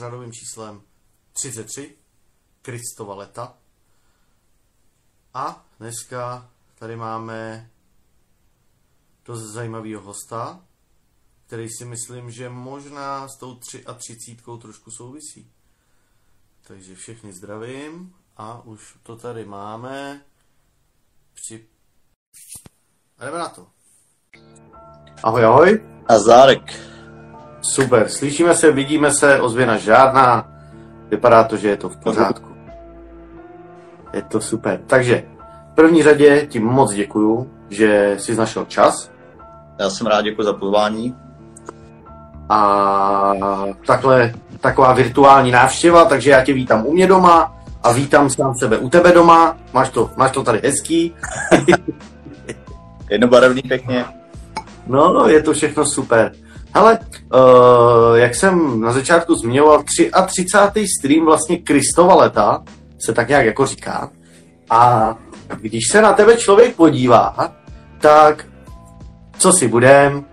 [0.00, 0.82] pořadovým číslem
[1.32, 1.96] 33,
[2.62, 3.54] Kristova leta.
[5.34, 7.70] A dneska tady máme
[9.24, 10.64] dost zajímavého hosta,
[11.46, 15.52] který si myslím, že možná s tou 33 trošku souvisí.
[16.66, 20.24] Takže všechny zdravím a už to tady máme.
[21.34, 21.68] Při...
[23.18, 23.66] A jdeme na to.
[25.22, 25.80] Ahoj, ahoj.
[26.24, 26.99] Zárek.
[27.62, 30.48] Super, slyšíme se, vidíme se, ozvěna žádná.
[31.10, 32.50] Vypadá to, že je to v pořádku.
[34.12, 34.80] Je to super.
[34.86, 35.22] Takže
[35.72, 39.10] v první řadě ti moc děkuju, že jsi našel čas.
[39.78, 41.16] Já jsem rád, děkuji za pozvání.
[42.48, 43.32] A
[43.86, 48.78] takhle taková virtuální návštěva, takže já tě vítám u mě doma a vítám sám sebe
[48.78, 49.56] u tebe doma.
[49.72, 51.14] Máš to, máš to tady hezký.
[53.10, 54.04] Jednobarevný pěkně.
[54.86, 56.32] No, no, je to všechno super.
[56.74, 56.98] Hele,
[57.34, 59.82] uh, jak jsem na začátku zmiňoval,
[60.26, 60.86] 33.
[60.98, 62.62] stream vlastně Kristova leta,
[63.06, 64.10] se tak nějak jako říká.
[64.70, 65.14] A
[65.60, 67.52] když se na tebe člověk podívá,
[68.00, 68.46] tak
[69.38, 70.24] co si budem, uh,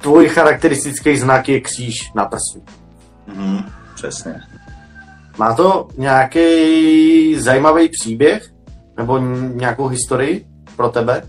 [0.00, 2.64] tvůj charakteristický znak je kříž na prsu.
[3.26, 4.40] Mhm, přesně.
[5.38, 8.42] Má to nějaký zajímavý příběh?
[8.96, 9.18] Nebo
[9.54, 10.46] nějakou historii
[10.76, 11.22] pro tebe?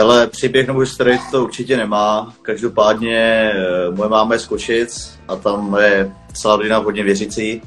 [0.00, 2.34] Ale příběh nebo historii to určitě nemá.
[2.42, 7.62] Každopádně eh, moje máma je z Košic a tam je celá rodina hodně věřící.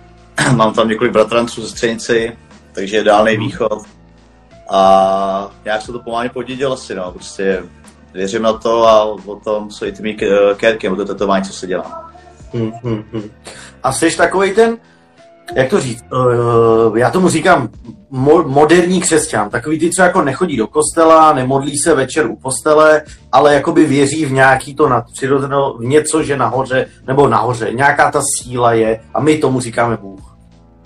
[0.56, 2.36] Mám tam několik bratranců ze Střenici,
[2.72, 3.82] takže je dálný východ.
[4.70, 7.12] A nějak se to pomáhně podědil asi, no.
[7.12, 7.62] Prostě
[8.14, 10.16] věřím na to a o tom jsou i ty mý
[10.56, 12.12] kérky, o to tetování, co se dělá.
[12.52, 13.30] Hmm, hmm, hmm.
[13.82, 14.78] A jsi takový ten,
[15.54, 17.68] jak to říct, uh, já tomu říkám
[18.12, 23.02] mo- moderní křesťan, takový ty, co jako nechodí do kostela, nemodlí se večer u postele,
[23.32, 28.20] ale jakoby věří v nějaký to nadpřirozeno, v něco, že nahoře, nebo nahoře, nějaká ta
[28.38, 30.36] síla je a my tomu říkáme Bůh.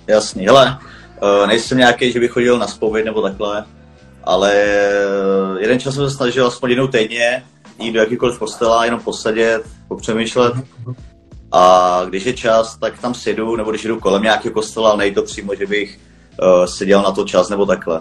[0.07, 0.79] Jasný, hele,
[1.23, 3.65] uh, nejsem nějaký, že bych chodil na spověď nebo takhle,
[4.25, 4.65] ale
[5.53, 7.43] uh, jeden čas jsem se snažil aspoň jednou týdně
[7.79, 10.55] jít do jakýkoliv kostela, jenom posadit, popřemýšlet,
[11.53, 15.15] a když je čas, tak tam sedu, nebo když jdu kolem nějakého kostela, ale nejde
[15.15, 15.99] to přímo, že bych
[16.43, 18.01] uh, seděl na to čas nebo takhle.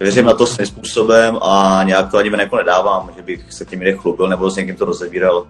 [0.00, 3.80] Věřím na to svým způsobem a nějak to ani jako nedávám, že bych se tím
[3.80, 5.46] někde chlubil nebo s někým to rozebíral.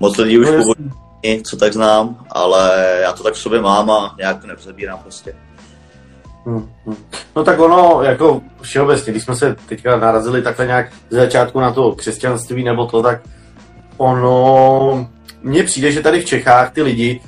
[0.00, 3.90] Moc lidí už no, původně, co tak znám, ale já to tak v sobě mám
[3.90, 5.36] a nějak to nerozebírám prostě.
[6.46, 6.96] Hmm, hmm.
[7.36, 11.72] No tak ono, jako všeobecně, když jsme se teďka narazili takhle nějak ze začátku na
[11.72, 13.20] to křesťanství nebo to, tak
[13.96, 15.08] ono
[15.44, 17.20] mně přijde, že tady v Čechách ty lidi,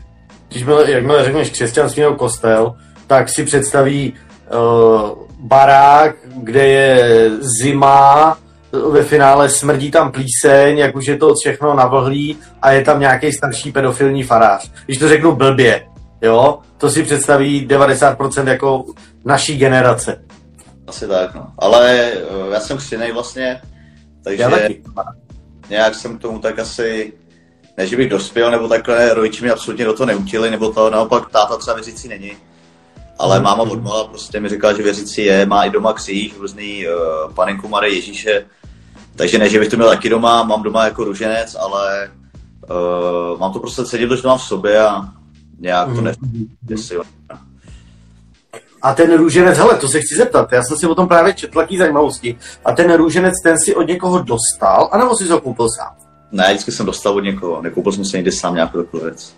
[0.49, 2.75] když byl, jakmile řekneš křesťanství nebo kostel,
[3.06, 8.38] tak si představí uh, barák, kde je zima,
[8.91, 13.32] ve finále smrdí tam plíseň, jak už je to všechno navlhlý a je tam nějaký
[13.32, 14.71] starší pedofilní farář.
[14.87, 15.87] Když to řeknu blbě,
[16.22, 18.84] jo, to si představí 90% jako
[19.25, 20.25] naší generace.
[20.87, 21.47] Asi tak, no.
[21.59, 23.60] Ale uh, já jsem křtěnej vlastně,
[24.25, 24.83] takže já taky.
[25.71, 27.12] nějak jsem k tomu tak asi
[27.76, 31.31] ne, že bych dospěl, nebo takhle rodiče mi absolutně do toho neutili, nebo to naopak
[31.31, 32.32] táta třeba věřící není.
[33.19, 33.44] Ale mm.
[33.44, 37.32] máma od mala prostě mi říkala, že věřící je, má i doma kříž, různý uh,
[37.32, 38.47] panenku Marie Ježíše.
[39.16, 42.10] Takže ne, že bych to měl taky doma, mám doma jako ruženec, ale
[42.70, 45.03] uh, mám to prostě cítit, že to mám v sobě a
[45.59, 46.10] nějak to mm.
[46.62, 46.94] neděsí.
[48.82, 51.60] A ten růženec, hele, to se chci zeptat, já jsem si o tom právě četl
[51.60, 52.38] taký zajímavosti.
[52.65, 56.05] A ten růženec, ten si od někoho dostal, anebo si ho koupil sám?
[56.32, 59.34] Ne, vždycky jsem dostal od někoho, nekoupil jsem si někdy sám nějakou takovou věc.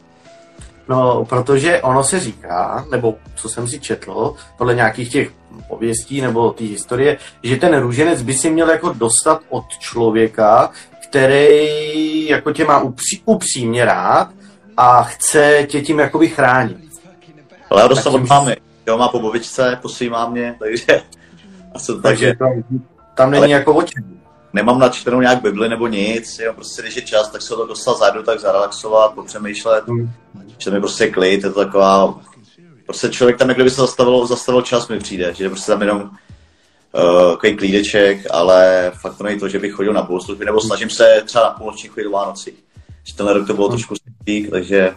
[0.89, 5.33] No, protože ono se říká, nebo co jsem si četl, podle nějakých těch
[5.69, 10.71] pověstí nebo té historie, že ten růženec by si měl jako dostat od člověka,
[11.09, 14.29] který jako tě má upří, upřímně rád
[14.77, 16.77] a chce tě tím jakoby chránit.
[17.71, 20.87] Ale já dostal od mámy, jo, má po bobičce, po svým mámě, takže...
[21.73, 22.81] takže, takže tam,
[23.15, 23.53] tam není ale...
[23.53, 24.18] jako očem
[24.53, 27.97] nemám načtenou nějak Bibli nebo nic, jo, prostě když je čas, tak se to dostal
[27.97, 30.11] zadu, tak zarelaxovat, popřemýšlet, mm.
[30.59, 32.15] že mi prostě klid, je to taková,
[32.87, 36.03] prostě člověk tam, jak kdyby se zastavil, zastavil čas, mi přijde, že prostě tam jenom
[36.03, 40.91] uh, takový klídeček, ale fakt to není to, že bych chodil na bohoslužby, nebo snažím
[40.91, 42.53] se třeba na půlnoční chodit do Vánocí.
[43.05, 43.73] Že tenhle rok to bylo mm.
[43.73, 44.95] trošku stík, takže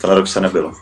[0.00, 0.72] tenhle rok se nebylo.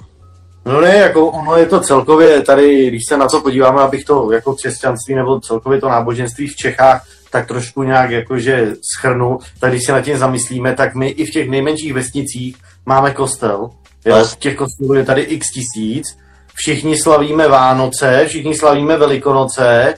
[0.66, 4.32] No ne, jako ono je to celkově tady, když se na to podíváme, abych to
[4.32, 9.82] jako křesťanství nebo celkově to náboženství v Čechách tak trošku nějak jakože schrnu, tak když
[9.86, 13.70] se nad tím zamyslíme, tak my i v těch nejmenších vesnicích máme kostel.
[14.04, 14.24] Jo?
[14.38, 16.06] Těch kostelů je tady x tisíc.
[16.54, 19.94] Všichni slavíme Vánoce, všichni slavíme Velikonoce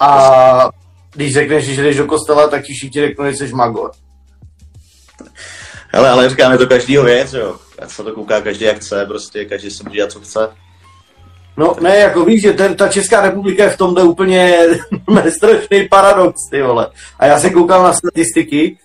[0.00, 0.70] a
[1.14, 3.90] když řekneš, že jdeš do kostela, tak ti všichni řeknou, že jsi magor.
[5.88, 7.56] Hele, ale říkáme to každýho věc, jo.
[7.78, 10.48] Ať se to kouká každý jak chce, prostě každý si může dělat, co chce.
[11.60, 14.56] No ne, jako víš, že ten, ta Česká republika je v tomhle úplně
[15.36, 16.88] strašný paradox, ty vole.
[17.18, 18.78] A já se koukám na statistiky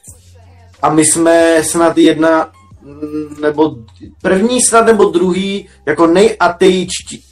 [0.81, 2.51] a my jsme snad jedna,
[2.81, 3.75] mm, nebo
[4.22, 7.24] první snad, nebo druhý, jako nejateičtí,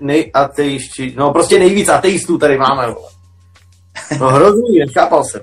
[0.00, 3.08] nejateičtí, no prostě nejvíc ateistů tady máme, vole.
[4.20, 5.42] No hrozný, nechápal jsem.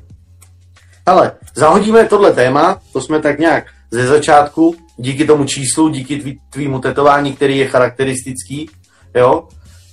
[1.05, 6.39] Ale zahodíme tohle téma, to jsme tak nějak ze začátku, díky tomu číslu, díky tvý,
[6.49, 8.69] tvýmu tetování, který je charakteristický,
[9.15, 9.47] jo.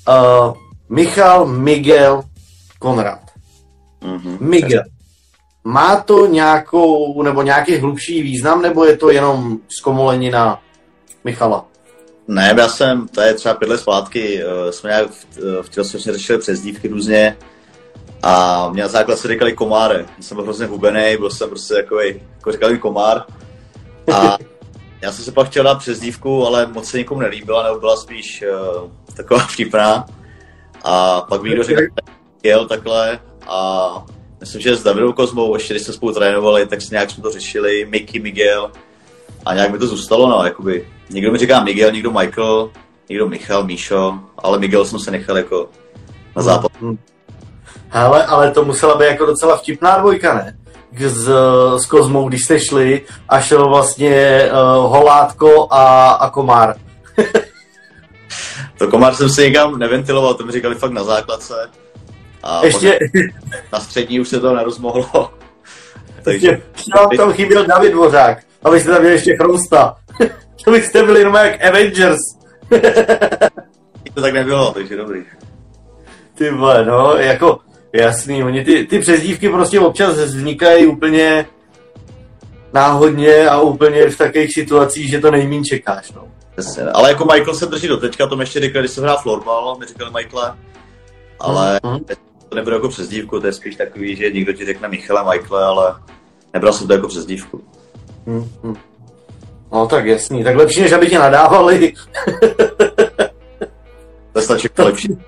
[0.08, 0.54] Uh,
[0.88, 2.22] Michal Miguel
[2.78, 3.20] Konrad.
[4.02, 4.36] Mm-hmm.
[4.40, 4.82] Miguel.
[5.64, 10.62] Má to nějakou, nebo nějaký hlubší význam, nebo je to jenom zkomolenina
[11.24, 11.64] Michala?
[12.28, 15.68] Ne, já jsem, to je třeba pět let zpátky, uh, jsme nějak v, uh, v
[15.68, 17.36] tělocvičně řešili přezdívky různě
[18.22, 19.98] a mě na základ se říkali komáre.
[19.98, 23.24] Já jsem byl hrozně hubený, byl jsem prostě takový, jako říkali komár.
[24.14, 24.38] A
[25.02, 28.44] já jsem se pak chtěl dát přezdívku, ale moc se nikomu nelíbila, nebo byla spíš
[28.82, 30.06] uh, taková vtipná.
[30.84, 31.82] A pak mi někdo řekl,
[32.42, 33.90] jel takhle a
[34.40, 37.86] myslím, že s Davidou Kozmou, ještě když jsme spolu trénovali, tak nějak jsme to řešili,
[37.90, 38.70] Mickey, Miguel
[39.46, 40.88] a nějak mi to zůstalo, no, jakoby.
[41.10, 42.70] Někdo mi říká Miguel, někdo Michael,
[43.08, 45.68] někdo Michal, Míšo, ale Miguel jsem se nechal jako
[46.36, 46.72] na západ.
[46.80, 46.98] Hmm.
[47.88, 50.58] Hele, ale to musela být jako docela vtipná dvojka, ne?
[51.00, 51.30] S,
[51.76, 54.58] s Kozmou, když jste šli a šel vlastně uh,
[54.92, 56.76] Holátko a, a Komár.
[58.78, 61.70] to Komár jsem si někam neventiloval, to mi říkali fakt na základce.
[62.42, 62.98] A Ještě...
[63.72, 65.30] Na střední už se to nerozmohlo.
[66.22, 66.60] Takže...
[66.72, 69.96] Ještě vám tam chyběl David Dvořák, abyste tam měli ještě Chrousta.
[70.64, 72.18] to byste byli jenom jak Avengers.
[74.14, 75.24] to tak nebylo, takže dobrý.
[76.34, 77.58] Ty vole, no, jako,
[77.96, 81.46] jasný, oni ty, ty přezdívky prostě občas vznikají úplně
[82.72, 86.28] náhodně a úplně v takových situacích, že to nejmín čekáš, no.
[86.56, 89.18] Jasně, ale jako Michael se drží do teďka, to mi ještě říkali, když jsem hrál
[89.22, 90.54] florbal, mi říkali Michael,
[91.40, 92.16] ale mm-hmm.
[92.48, 95.94] to nebude jako přezdívku, to je spíš takový, že někdo ti řekne Michale, Michael, ale
[96.54, 97.64] nebral jsem to jako přezdívku.
[98.26, 98.76] Mm-hmm.
[99.72, 101.92] No tak jasný, tak lepší, než aby tě nadávali.
[104.32, 105.18] to stačí lepší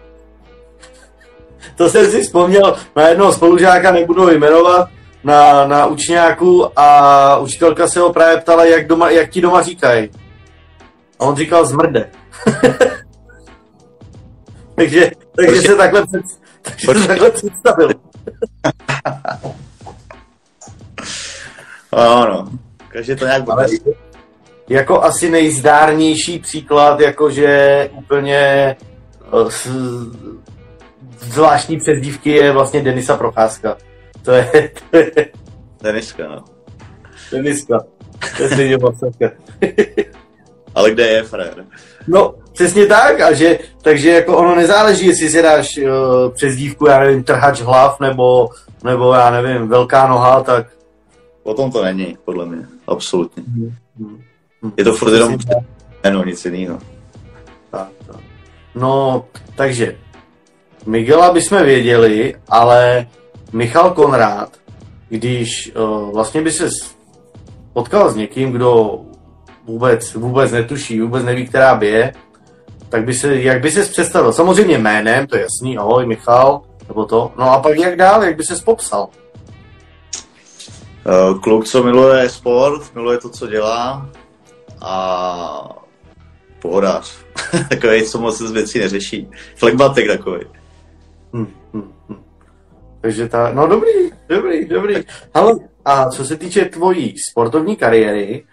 [1.79, 4.89] to jsem si vzpomněl na jednoho spolužáka, nebudu jmenovat,
[5.25, 10.11] na, na učňáku a učitelka se ho právě ptala, jak, doma, jak ti doma říkají.
[11.19, 12.11] A on říkal zmrde.
[14.75, 16.23] takže takže se takhle, před,
[16.63, 17.91] takže se takhle představil.
[21.93, 22.49] ano,
[22.93, 23.67] takže to nějak Ale
[24.69, 29.51] jako asi nejzdárnější příklad, jakože úplně eh,
[31.19, 33.77] zvláštní přezdívky je vlastně Denisa Procházka.
[34.23, 34.71] To je...
[34.91, 35.13] To je...
[35.83, 36.45] Deniska, no.
[37.33, 37.79] Deniska.
[38.37, 38.79] To je stejně
[40.75, 41.65] Ale kde je frér?
[42.09, 47.01] No, přesně tak, a že, takže jako ono nezáleží, jestli si dáš uh, přezdívku, já
[47.01, 48.49] nevím, trhač hlav, nebo,
[48.85, 50.67] nebo já nevím, velká noha, tak...
[51.43, 53.43] O tom to není, podle mě, absolutně.
[53.47, 54.23] Hmm.
[54.77, 55.39] Je to furt jenom
[56.05, 56.79] jméno, nic jiného.
[57.71, 58.17] Tak, tak.
[58.75, 59.97] No, takže
[60.89, 63.07] Miguela bychom věděli, ale
[63.53, 64.57] Michal Konrád,
[65.09, 66.69] když uh, vlastně by se
[67.73, 69.01] potkal s někým, kdo
[69.67, 72.15] vůbec, vůbec netuší, vůbec neví, která by je,
[72.89, 74.33] tak by se, jak by se představil?
[74.33, 77.33] Samozřejmě jménem, to je jasný, ahoj Michal, nebo to.
[77.39, 79.09] No a pak jak dál, jak by se popsal?
[81.07, 84.09] Uh, kluk, co miluje sport, miluje to, co dělá
[84.81, 85.77] a
[86.59, 87.19] pohodář.
[87.69, 89.29] takový, co moc z věcí neřeší.
[89.57, 90.58] Flegmatik takový.
[91.33, 91.93] Hmm.
[93.01, 94.95] Takže ta, no dobrý, dobrý, dobrý.
[95.35, 95.53] Ale
[95.85, 98.45] a co se týče tvojí sportovní kariéry,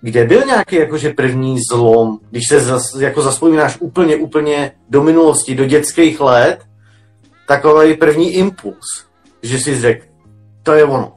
[0.00, 5.54] kde byl nějaký jakože první zlom, když se zas, jako zaspomínáš úplně, úplně do minulosti,
[5.54, 6.58] do dětských let,
[7.48, 9.06] takový první impuls,
[9.42, 10.06] že si řekl,
[10.62, 11.12] to je ono.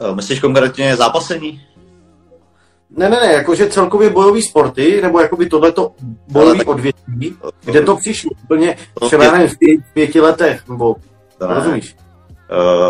[0.00, 1.60] Eh, myslíš konkrétně zápasení?
[2.96, 5.92] Ne, ne, ne, jakože celkově bojový sporty, nebo jakoby tohleto
[6.28, 6.68] bojový tak...
[6.68, 10.96] odvětví, kde to přišlo úplně třeba nevím, v pěti, pěti letech, nebo
[11.38, 11.54] to ne.
[11.54, 11.96] rozumíš?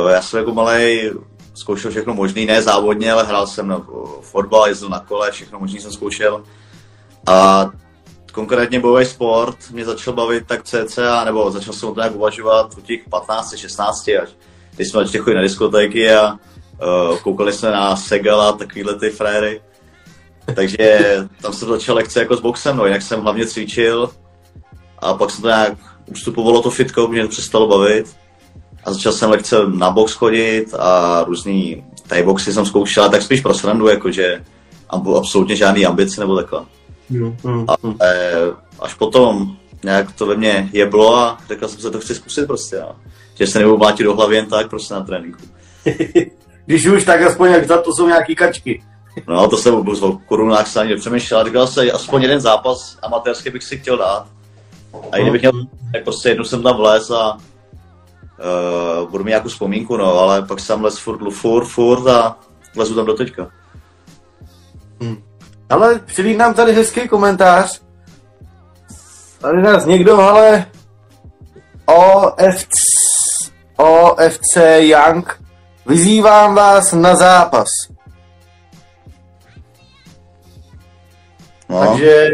[0.03, 1.11] Uh, já jsem jako malý
[1.55, 3.87] zkoušel všechno možný, ne závodně, ale hrál jsem na
[4.21, 6.43] fotbal, jezdil na kole, všechno možný jsem zkoušel.
[7.27, 7.71] A
[8.33, 12.75] konkrétně bojový sport mě začal bavit tak cca, nebo začal jsem o to nějak uvažovat
[12.79, 14.29] u těch 15, 16, až
[14.77, 19.61] když jsme začali chodit na diskotéky a uh, koukali jsme na Segala, takovýhle ty fréry.
[20.55, 21.01] Takže
[21.43, 24.11] tam jsem začal lekce jako s boxem, no, jinak jsem hlavně cvičil
[24.99, 25.79] a pak se to nějak
[26.11, 28.17] ustupovalo to fitko, mě to přestalo bavit.
[28.85, 33.41] a začal jsem lehce na box chodit a různý tady boxy jsem zkoušel, tak spíš
[33.41, 34.45] pro srandu, jakože
[34.89, 36.65] absolutně žádný ambice nebo takhle.
[37.11, 37.75] Mm, mm, a,
[38.05, 38.35] e,
[38.81, 42.81] až potom nějak to ve mně jeblo a řekl jsem se, to chci zkusit prostě.
[42.81, 42.97] No.
[43.35, 45.41] Že se nebudu mlátit do hlavy jen tak prostě na tréninku.
[46.67, 48.83] Když už, tak aspoň jak za to jsou nějaký kačky.
[49.29, 51.45] No, to jsem vůbec o korunách se ani nepřemýšlel.
[51.45, 54.27] Říkal jsem, aspoň jeden zápas amatérský bych si chtěl dát.
[55.13, 55.53] A kdybych měl,
[55.93, 60.61] tak prostě jednou jsem tam vlez a uh, budu mít nějakou vzpomínku, no, ale pak
[60.61, 62.37] jsem les furt, furt, furt a
[62.77, 63.49] lezu tam do teďka.
[65.01, 65.23] Hmm.
[65.71, 67.83] Ale přilít nám tady hezký komentář.
[69.39, 70.67] Tady nás někdo, ale
[71.87, 72.69] OFC,
[73.77, 75.41] OFC Young,
[75.87, 77.69] vyzývám vás na zápas.
[81.69, 81.81] No.
[81.81, 82.29] Takže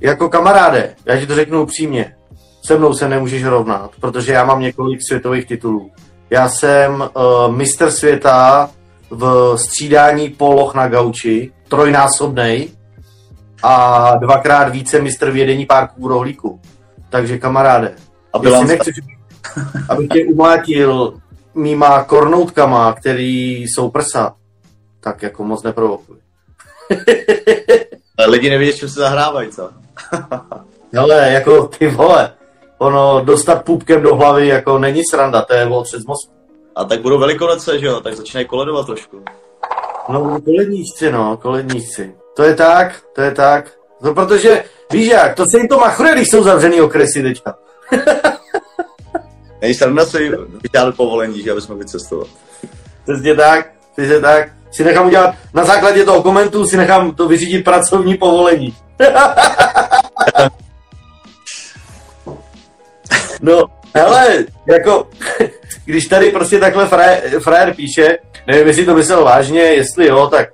[0.00, 2.14] jako kamaráde, já ti to řeknu upřímně,
[2.66, 5.90] se mnou se nemůžeš rovnat, protože já mám několik světových titulů.
[6.30, 8.70] Já jsem uh, mistr světa
[9.10, 12.68] v střídání poloh na gauči, trojnásobnej
[13.62, 16.60] a dvakrát více mistr vědení párků rohlíku.
[17.10, 17.94] Takže kamaráde,
[18.32, 18.94] a jestli nechceš,
[19.88, 21.14] abych tě umlátil
[21.54, 24.34] mýma kornoutkama, který jsou prsa,
[25.00, 26.16] tak jako moc neprovokuj.
[28.26, 29.70] Lidi nevědí, čím se zahrávají, co?
[30.98, 32.32] Ale jako ty vole,
[32.78, 36.32] ono dostat půpkem do hlavy jako není sranda, to je přes mozku.
[36.76, 39.24] A tak budou velikonoce, že jo, tak začínají koledovat trošku.
[40.08, 42.14] No, koledníčci, no, koledníčci.
[42.36, 43.70] To je tak, to je tak.
[44.02, 47.58] No, protože, víš jak, to se jim to machruje, když jsou zavřený okresy teďka.
[49.60, 50.30] Není sranda si
[50.62, 52.30] vyžádat povolení, že aby jsme vycestovali.
[53.04, 54.48] Přesně tak, přesně tak.
[54.72, 58.74] Si nechám udělat, na základě toho komentu si nechám to vyřídit pracovní povolení.
[63.42, 63.64] no,
[63.94, 65.06] hele, jako,
[65.84, 70.48] když tady prostě takhle frajer, frajer píše, nevím, jestli to myslel vážně, jestli jo, tak,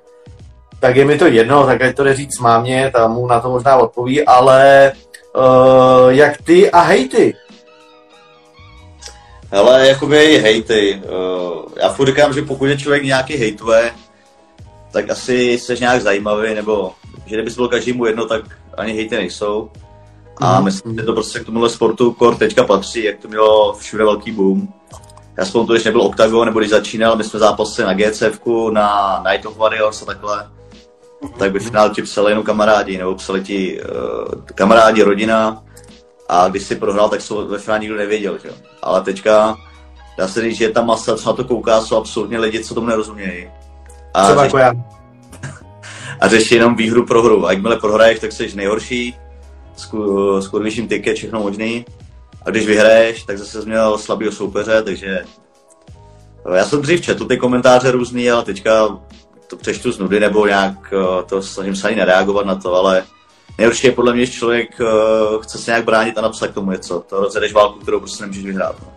[0.79, 3.49] tak je mi to jedno, tak ať to jde říct mámě, tam mu na to
[3.49, 4.91] možná odpoví, ale
[5.35, 7.35] uh, jak ty a hejty?
[9.51, 11.01] Hele, jakoby hejty.
[11.03, 13.91] Uh, já furt říkám, že pokud je člověk nějaký hejtuje,
[14.91, 16.91] tak asi jsi nějak zajímavý, nebo
[17.25, 18.41] že kdyby bylo každému jedno, tak
[18.77, 19.69] ani hejty nejsou.
[20.37, 20.65] A mm.
[20.65, 24.31] myslím, že to prostě k tomuhle sportu kor teďka patří, jak to mělo všude velký
[24.31, 24.67] boom.
[25.37, 28.39] Já to, když nebyl Octagon, nebo když začínal, my jsme zápasili na GCF,
[28.71, 30.49] na Night of Warriors a takhle,
[31.37, 35.63] tak by finál ti psali jenom kamarádi, nebo psali ti uh, kamarádi, rodina,
[36.29, 38.49] a když si prohrál, tak to ve finále nikdo nevěděl, že?
[38.81, 39.55] Ale teďka
[40.17, 42.87] dá se říct, že ta masa, co na to kouká, jsou absolutně lidi, co tomu
[42.87, 43.49] nerozumějí.
[44.19, 44.73] A Třeba jako já.
[46.19, 47.47] A řeší jenom výhru pro hru.
[47.47, 49.15] A jakmile prohraješ, tak jsi nejhorší,
[50.39, 51.85] s kurviším ticket, všechno možný.
[52.45, 55.23] A když vyhraješ, tak zase jsi měl slabého soupeře, takže
[56.55, 58.99] já jsem dřív četl ty komentáře různý, ale teďka
[59.47, 63.03] to přečtu z nudy, nebo nějak eh, to snažím se ani nereagovat na to, ale
[63.57, 66.71] nejhorší je podle mě, že člověk uh, chce se nějak bránit a napsat k tomu
[66.71, 67.03] něco.
[67.09, 68.75] To rozjedeš válku, kterou prostě nemůžeš vyhrát.
[68.81, 68.87] No.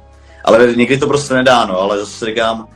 [0.44, 2.68] Ale někdy to prostě nedá, no, ale zase říkám,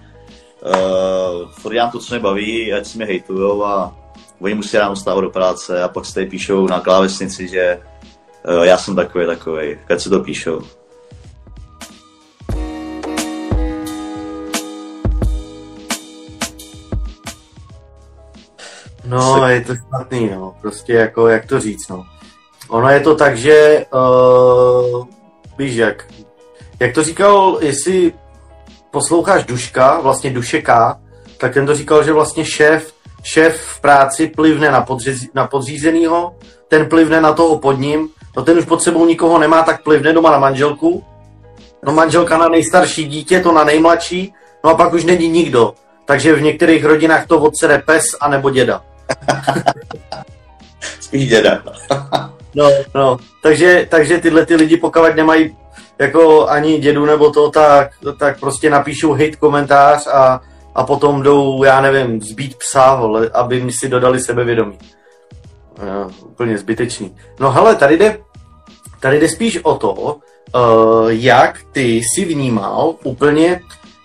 [0.63, 3.97] uh, furt dělám to, co mě baví, ať si mě hejtujou a
[4.41, 7.81] oni musí ráno stávat do práce a pak se tady píšou na klávesnici, že
[8.49, 10.63] uh, já jsem takový, takový, ať se to píšou.
[19.07, 20.57] No, je to špatný, no.
[20.61, 22.07] Prostě jako, jak to říct, no.
[22.69, 25.07] Ono je to tak, že uh,
[25.59, 26.07] víš jak,
[26.81, 28.13] jak to říkal, jestli
[28.97, 31.01] posloucháš Duška, vlastně Dušeka,
[31.39, 36.35] tak ten to říkal, že vlastně šéf, šéf v práci plivne na, podřiz, na podřízenýho,
[36.69, 40.13] ten plivne na toho pod ním, no ten už pod sebou nikoho nemá, tak plivne
[40.13, 41.05] doma na manželku,
[41.87, 44.35] no manželka na nejstarší dítě, to na nejmladší,
[44.65, 45.75] no a pak už není nikdo.
[46.05, 48.83] Takže v některých rodinách to odsede pes anebo děda.
[51.01, 51.63] Spíš děda.
[52.55, 53.17] no, no.
[53.43, 55.57] Takže, takže tyhle ty lidi, pokud nemají
[55.99, 60.41] jako ani dědu nebo to, tak, tak prostě napíšou hate komentář a,
[60.75, 64.79] a potom jdou, já nevím, zbít psa, vole, aby mi si dodali sebevědomí.
[65.79, 67.17] No, úplně zbytečný.
[67.41, 68.19] No hele, tady jde,
[69.01, 73.61] tady jde spíš o to, uh, jak ty si vnímal úplně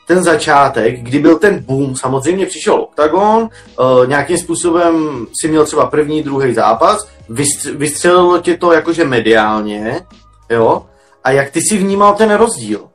[0.07, 3.41] ten začátek, kdy byl ten boom, samozřejmě přišel OKTAGON,
[3.79, 7.07] uh, nějakým způsobem si měl třeba první, druhý zápas,
[7.75, 10.01] vystřelilo tě to jakože mediálně,
[10.49, 10.85] jo,
[11.23, 12.89] a jak ty si vnímal ten rozdíl?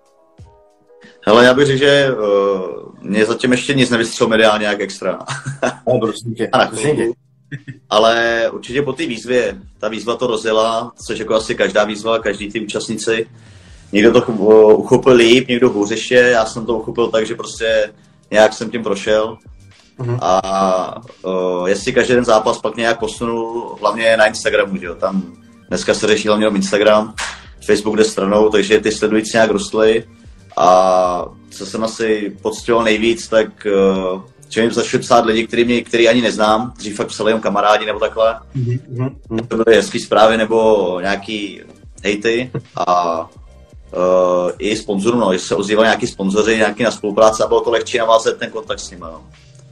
[1.26, 5.18] Hele, já bych řekl, že uh, mě zatím ještě nic nevystřelilo mediálně jak extra.
[5.86, 7.06] no, prosím tě, prosím tě.
[7.90, 12.50] Ale určitě po té výzvě, ta výzva to rozjela, což jako asi každá výzva, každý
[12.52, 13.28] ty účastníci,
[13.92, 17.92] někdo to uh, uchopil líp, někdo hůř ještě, já jsem to uchopil tak, že prostě
[18.30, 19.38] nějak jsem tím prošel.
[19.98, 20.18] Mm-hmm.
[20.22, 25.22] A uh, jestli každý den zápas pak nějak posunul, hlavně na Instagramu, že jo, tam
[25.68, 27.14] dneska se řeší hlavně Instagram,
[27.66, 30.04] Facebook jde stranou, takže ty sledující nějak rostly
[30.56, 33.66] a co jsem asi pocitoval nejvíc, tak
[34.12, 37.40] uh, že mi začali psát lidi, který, mě, který ani neznám, dřív fakt psali jen
[37.40, 38.38] kamarádi nebo takhle.
[38.56, 39.46] Mm-hmm.
[39.48, 41.60] To byly hezký zprávy nebo nějaký
[42.04, 47.46] hejty a uh, i sponzorů, no, že se ozývali nějaký sponzoři, nějaký na spolupráci a
[47.46, 49.04] bylo to lehčí navázat ten kontakt s nimi.
[49.04, 49.22] No.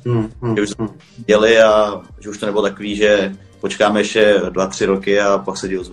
[0.07, 0.55] Mm-hmm.
[0.55, 4.87] Že už jsme děli a že už to nebylo takový, že počkáme ještě dva, tři
[4.87, 5.85] roky a pak se díl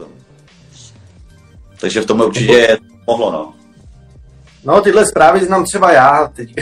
[1.82, 3.54] Takže v tomhle určitě mohlo, no.
[4.64, 6.50] No, tyhle zprávy znám třeba já teď.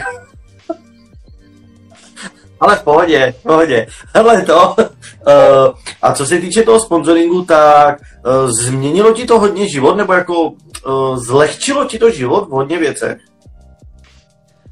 [2.60, 3.88] Ale v pohodě, v pohodě.
[4.16, 4.76] Hele to.
[4.78, 4.86] Uh,
[6.02, 10.42] a co se týče toho sponsoringu, tak uh, změnilo ti to hodně život, nebo jako
[10.42, 10.58] uh,
[11.18, 13.18] zlehčilo ti to život v hodně věcech?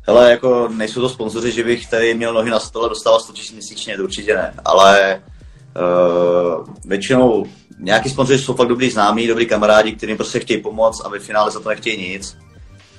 [0.01, 3.43] Hele, jako nejsou to sponzoři, že bych tady měl nohy na stole, dostával 100 000
[3.53, 4.53] měsíčně, to určitě ne.
[4.65, 5.21] Ale
[5.75, 7.45] uh, většinou
[7.79, 11.51] nějaký sponzoři jsou fakt dobrý známí, dobrý kamarádi, kteří prostě chtějí pomoct a ve finále
[11.51, 12.37] za to nechtějí nic.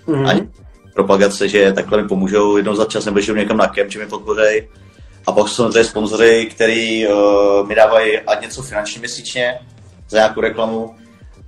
[0.06, 0.28] Mm-hmm.
[0.28, 0.49] Ani
[0.94, 4.06] propagace, že takhle mi pomůžou jednou za čas, nebo že někam na kem, že mi
[4.06, 4.68] podpořej.
[5.26, 9.58] A pak jsou tady sponzory, který uh, mi dávají ať něco finančně měsíčně
[10.08, 10.94] za nějakou reklamu,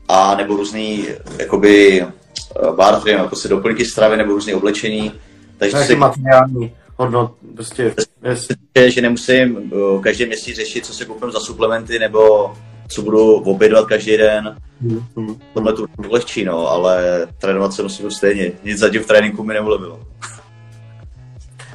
[0.09, 1.07] a nebo různý
[1.39, 5.13] jakoby uh, bartery, jako si doplňky stravy nebo různé oblečení.
[5.59, 5.97] Takže si...
[5.97, 7.95] materiální hodnot, prostě.
[8.25, 8.49] Yes.
[8.87, 12.53] Že nemusím uh, každý měsíc řešit, co si koupím za suplementy, nebo
[12.91, 14.57] co budu obědvat každý den.
[14.85, 15.39] Mm-hmm.
[15.55, 18.53] Tohle to lehčí, no, ale trénovat se musím stejně.
[18.65, 20.01] Nic zatím v tréninku mi neulevilo.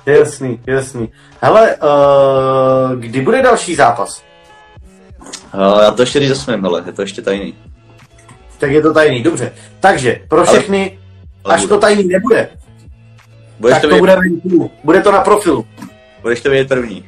[0.05, 1.09] Jasný, jasný.
[1.42, 4.24] Hele, uh, kdy bude další zápas?
[5.53, 7.53] Uh, já to ještě říct zasmím, ale je to ještě tajný.
[8.57, 9.51] Tak je to tajný, dobře.
[9.79, 11.00] Takže pro všechny,
[11.44, 12.50] ale, až to tajný nebude,
[13.59, 14.72] Budeš tak to, to bude venku.
[14.83, 15.66] Bude to na profilu.
[16.25, 17.05] Budeš to vědět první.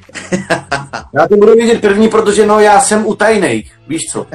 [1.13, 3.79] já to budu vědět první, protože no já jsem u tajných.
[3.87, 4.25] Víš co?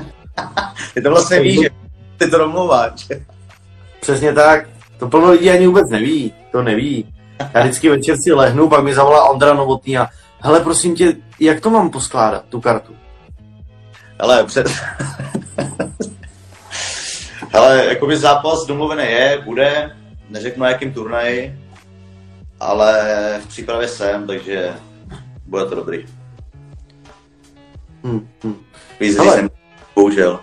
[0.94, 1.68] Ty to vlastně víš, že
[2.16, 3.08] ty to domluváš.
[4.00, 4.68] Přesně tak.
[4.98, 6.34] To plno lidí ani vůbec neví.
[6.52, 7.14] To neví.
[7.54, 10.08] Já vždycky večer si lehnu, pak mi zavolá Ondra Novotný a
[10.40, 12.92] hele, prosím tě, jak to mám poskládat, tu kartu?
[14.20, 14.66] Hele, před...
[17.52, 19.96] hele, jakoby zápas domluvený je, bude,
[20.30, 21.61] neřeknu jakým turnaji,
[22.62, 24.74] ale v přípravě jsem, takže
[25.46, 26.06] bude to dobrý.
[28.04, 28.56] Hmm, hmm.
[29.00, 29.50] Víc jsem,
[29.94, 30.40] bohužel.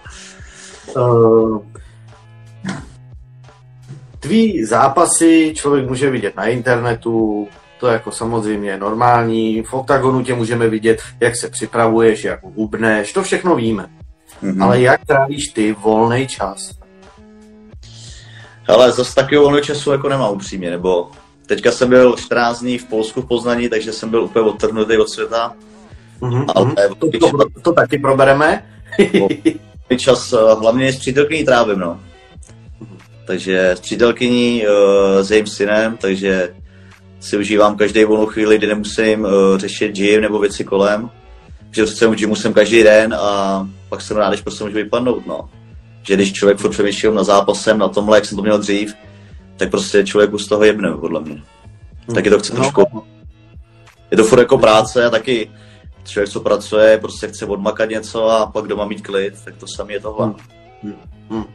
[0.95, 1.61] Uh,
[4.19, 7.47] tvý zápasy člověk může vidět na internetu,
[7.79, 9.63] to je jako samozřejmě normální.
[9.63, 13.89] V oktagonu tě můžeme vidět, jak se připravuješ, jak hubneš, to všechno víme.
[14.43, 14.63] Mm-hmm.
[14.63, 16.71] Ale jak trávíš ty volný čas?
[18.67, 21.11] Ale zase taky volného času jako nemám upřímně, nebo
[21.49, 25.09] teďka jsem byl 14 dní v Polsku v Poznaní, takže jsem byl úplně odtrhnutý od
[25.09, 25.53] světa.
[26.21, 26.45] Mm-hmm.
[26.55, 28.65] Ale to, to, to, to taky probereme.
[29.97, 31.99] čas eh, hlavně s přítelkyní trávím, no.
[33.25, 36.53] Takže s přítelkyní, uh, s jejím synem, takže
[37.19, 41.09] si užívám každý volnou chvíli, kdy nemusím uh, řešit gym nebo věci kolem.
[41.71, 45.27] Že přece u gymu jsem každý den a pak jsem rád, když prostě můžu vypadnout,
[45.27, 45.49] no.
[46.07, 48.93] Že když člověk furt přemýšlel na zápasem, na tomhle, jak jsem to měl dřív,
[49.59, 51.33] tak prostě člověku z toho jebne, podle mě.
[51.33, 52.15] Hmm.
[52.15, 52.59] Taky to chce no.
[52.59, 53.03] trošku...
[54.11, 55.51] Je to furt jako práce a taky
[56.03, 59.93] člověk, co pracuje, prostě chce odmakat něco a pak doma mít klid, tak to samé
[59.93, 60.33] je tohle.
[60.83, 60.93] Hmm.
[61.29, 61.45] Hmm.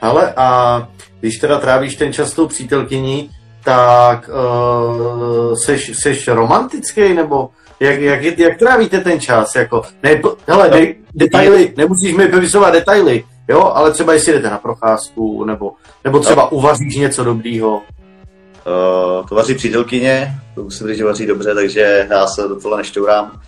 [0.00, 0.88] Ale a
[1.20, 3.30] když teda trávíš ten čas tou přítelkyní,
[3.64, 9.54] tak uh, seš, seš romantický, nebo jak, jak, jak trávíte ten čas?
[9.54, 14.58] Jako, ne, hele, ne, detaily, nemusíš mi vypisovat detaily, jo, ale třeba jestli jdete na
[14.58, 15.72] procházku, nebo,
[16.04, 17.76] nebo třeba uvaříš něco dobrýho.
[17.76, 22.76] Uh, to vaří přítelkyně, to musím říct, že vaří dobře, takže já se do toho
[22.76, 23.40] nešťourám.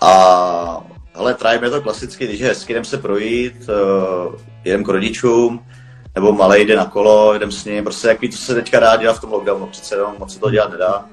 [0.00, 5.60] A ale trávíme to klasicky, když je hezky, jdem se projít, uh, jedem k rodičům,
[6.14, 9.16] nebo malý jde na kolo, jdem s ním, prostě jaký to se teďka dá dělat
[9.16, 11.04] v tom lockdownu, přece jenom moc se to dělat nedá.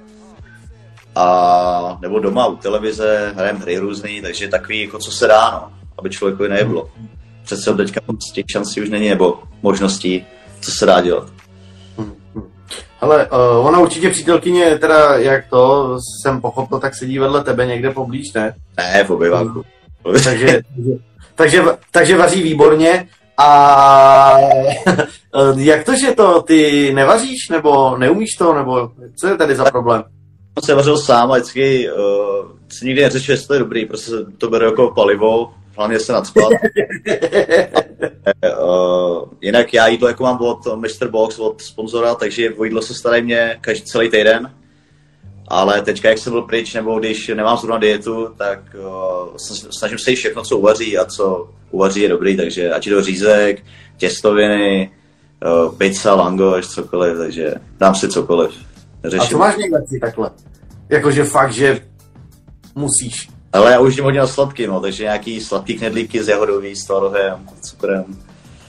[1.16, 5.72] A nebo doma u televize, hrajeme hry různý, takže takový, jako co se dá, no,
[5.98, 6.90] aby člověkovi nejeblo.
[7.50, 8.02] Přece teďka
[8.34, 10.26] těch šancí už není, nebo možností,
[10.62, 11.28] co se dá dělat.
[13.02, 17.92] Ale uh, ona určitě přítelkyně, teda jak to jsem pochopil, tak sedí vedle tebe někde
[17.92, 18.56] poblíž, ne?
[18.78, 19.64] Ne, v obyváku.
[20.24, 20.62] takže,
[21.36, 23.08] takže, takže vaří výborně.
[23.38, 24.38] A
[25.56, 30.04] jak to, že to ty nevaříš, nebo neumíš to, nebo co je tady za problém?
[30.66, 31.98] jsem vařil sám a vždycky uh,
[32.70, 36.52] si nikdy neřešil, jestli to je dobrý, prostě to beru jako palivo, hlavně se nadspat.
[38.64, 41.08] uh, jinak já jídlo jako mám od Mr.
[41.10, 44.54] Box, od sponzora, takže o jídlo se starají mě každý celý týden.
[45.48, 49.36] Ale teďka, jak jsem byl pryč, nebo když nemám zrovna dietu, tak uh,
[49.70, 53.02] snažím se jíst všechno, co uvaří a co uvaří je dobrý, takže ať je to
[53.02, 53.64] řízek,
[53.98, 54.92] těstoviny,
[55.66, 58.52] uh, pizza, langoš, cokoliv, takže dám si cokoliv.
[59.04, 59.26] Neřeším.
[59.26, 60.32] A co máš nejlepší takhle?
[60.90, 61.82] Jakože fakt, že
[62.76, 63.39] musíš.
[63.54, 67.50] Ale já už jim hodně sladký, no, takže nějaký sladký knedlíky s jahodový, s tvarohem,
[67.62, 68.06] cukrem.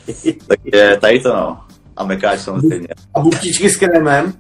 [0.47, 1.61] takže tady to, no.
[1.97, 2.89] A mekáč samozřejmě.
[3.15, 4.33] A buchtičky s krémem?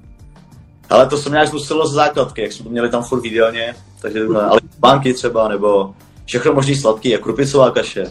[0.90, 4.20] Ale to jsem nějak zkusilo z základky, jak jsme to měli tam furt výdelně, takže
[4.48, 8.06] ale banky třeba, nebo všechno možný sladký, jako krupicová kaše.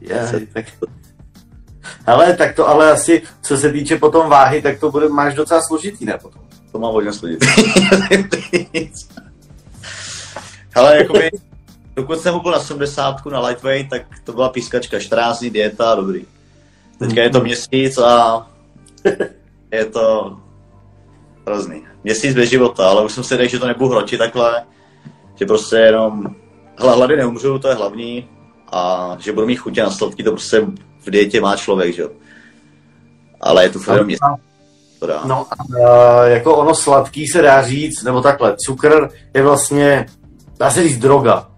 [0.00, 0.86] Je, tak to...
[2.06, 5.62] Ale tak to ale asi, co se týče potom váhy, tak to bude, máš docela
[5.62, 6.42] složitý, ne potom?
[6.72, 7.46] To mám hodně složitý.
[10.74, 11.30] Ale jakoby,
[11.96, 16.24] dokud jsem byl na 70 na lightweight, tak to byla pískačka, 14 dní dieta, dobrý.
[16.98, 18.46] Teďka je to měsíc a
[19.72, 20.36] je to
[21.46, 21.82] hrozný.
[22.04, 24.62] Měsíc bez života, ale už jsem si řekl, že to nebudu hrotit takhle,
[25.34, 26.26] že prostě jenom
[26.78, 28.28] hlady neumřu, to je hlavní,
[28.72, 30.60] a že budu mít chutě na sladký, to prostě
[31.00, 32.10] v dietě má člověk, že jo.
[33.40, 34.20] Ale je to fakt měsíc.
[35.24, 40.06] No a jako ono sladký se dá říct, nebo takhle, cukr je vlastně
[40.58, 41.48] dá se říct droga.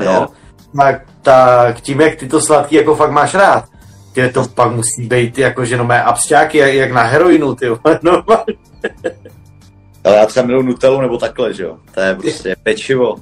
[0.00, 0.28] Jo?
[0.76, 3.64] Tak, tak tím, jak ty to sladký jako fakt máš rád,
[4.12, 7.66] ty to pak musí být jako, že no mé absťáky, jak, jak na heroinu, ty
[8.02, 8.54] normálně.
[10.04, 11.76] Ale já třeba miluji Nutellu nebo takhle, že jo.
[11.94, 13.16] To je prostě pečivo.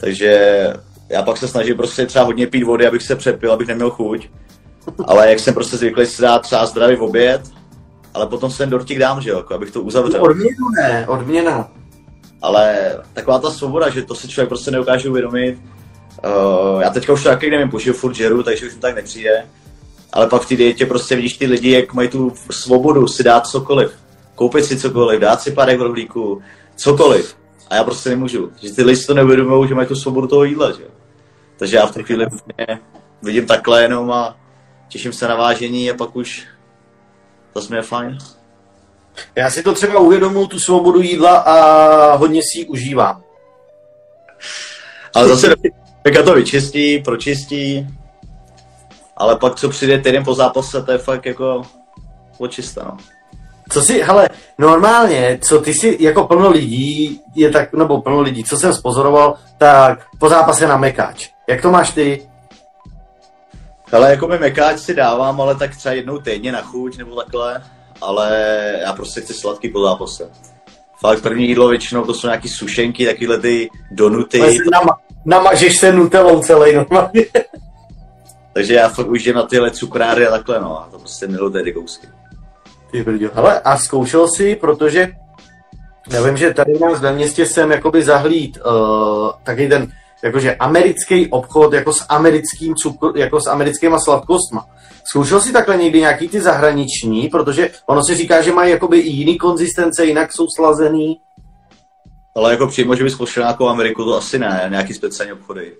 [0.00, 0.72] Takže
[1.08, 4.28] já pak se snažím prostě třeba hodně pít vody, abych se přepil, abych neměl chuť.
[5.04, 7.42] Ale jak jsem prostě zvyklý si dát třeba zdravý oběd,
[8.14, 10.22] ale potom se ten dortík dám, že jo, jako abych to uzavřel.
[10.22, 11.68] Odměnu ne, odměna
[12.44, 15.58] ale taková ta svoboda, že to si člověk prostě neukáže uvědomit.
[16.24, 19.46] Uh, já teďka už to taky nevím, požiju furt žeru, takže už mi tak nepřijde.
[20.12, 23.46] Ale pak v té dietě prostě vidíš ty lidi, jak mají tu svobodu si dát
[23.46, 23.92] cokoliv.
[24.34, 26.42] Koupit si cokoliv, dát si párek v rohlíku,
[26.76, 27.36] cokoliv.
[27.70, 28.52] A já prostě nemůžu.
[28.62, 30.84] Že ty lidi si to neuvědomují, že mají tu svobodu toho jídla, že?
[31.56, 32.26] Takže já v té chvíli
[33.22, 34.36] vidím takhle jenom a
[34.88, 36.46] těším se na vážení a pak už
[37.52, 38.18] to je fajn.
[39.34, 43.22] Já si to třeba uvědomuji, tu svobodu jídla a hodně si ji užívám.
[45.14, 45.54] Ale zase
[46.02, 47.86] Peka to vyčistí, pročistí,
[49.16, 51.62] ale pak co přijde týden po zápase, to je fakt jako
[52.38, 52.96] očista, no.
[53.70, 58.44] Co si, hele, normálně, co ty si, jako plno lidí, je tak, nebo plno lidí,
[58.44, 61.30] co jsem spozoroval, tak po zápase na mekáč.
[61.48, 62.28] Jak to máš ty?
[63.92, 67.62] Ale jako mi mekáč si dávám, ale tak třeba jednou týdně na chuť nebo takhle
[68.00, 68.30] ale
[68.80, 70.30] já prostě chci sladký po zápase.
[71.00, 74.40] Fakt první jídlo většinou to jsou nějaký sušenky, takovéhle ty donuty.
[74.72, 77.24] Nama, namažeš se nutelou celý normálně.
[78.52, 80.80] Takže já fakt už jdem na tyhle cukráry a takhle, no.
[80.80, 82.06] A to prostě miluji ty kousky.
[82.90, 83.28] Ty brďo.
[83.34, 85.08] Hele, a zkoušel si, protože
[86.10, 90.54] já vím, že tady u nás ve městě jsem jakoby zahlíd uh, taky ten jakože
[90.54, 94.66] americký obchod jako s americkým cukr, jako s americkýma sladkostma.
[95.10, 99.10] Zkoušel si takhle někdy nějaký ty zahraniční, protože ono se říká, že mají jakoby i
[99.10, 101.16] jiný konzistence, jinak jsou slazený.
[102.36, 105.72] Ale jako přímo, že by zkoušel nějakou Ameriku, to asi ne, nějaký speciální obchody.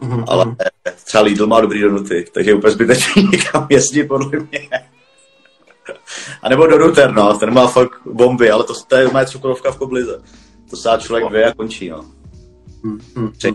[0.00, 0.24] Mm-hmm.
[0.28, 0.56] Ale
[1.04, 4.68] třeba Lidl má dobrý donuty, takže je úplně zbytečný někam jezdit podle mě.
[6.42, 9.72] A nebo do Ruter, no, ten má fakt bomby, ale to, to je moje cukrovka
[9.72, 10.22] v koblize.
[10.70, 12.04] To se člověk vy a končí, no.
[12.84, 13.54] Mm-hmm.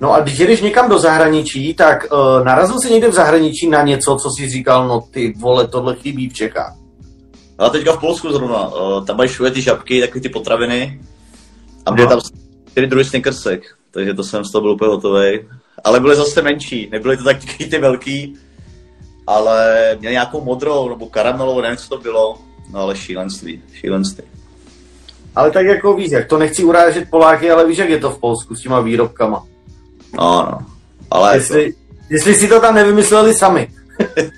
[0.00, 3.82] No a když jdeš někam do zahraničí, tak uh, narazil jsi někde v zahraničí na
[3.82, 6.74] něco, co jsi říkal, no ty vole, tohle chybí v Čechách.
[7.58, 11.00] A teďka v Polsku zrovna, uh, tam mají všude ty žabky, takové ty potraviny.
[11.86, 12.08] A mě no.
[12.08, 12.20] tam
[12.70, 15.38] čtyři druhý snickersek, takže to jsem z toho byl úplně hotový.
[15.84, 17.36] Ale byly zase menší, nebyly to tak
[17.70, 18.36] ty velký,
[19.26, 22.38] ale měli nějakou modrou nebo karamelovou, nevím, co to bylo.
[22.72, 24.24] No ale šílenství, šílenství.
[25.36, 28.20] Ale tak jako víš, jak to nechci urážet Poláky, ale víš, jak je to v
[28.20, 29.46] Polsku s těma výrobkama.
[30.16, 30.58] No, no.
[31.10, 31.78] Ale jestli, to...
[32.10, 33.70] jestli si to tam nevymysleli sami.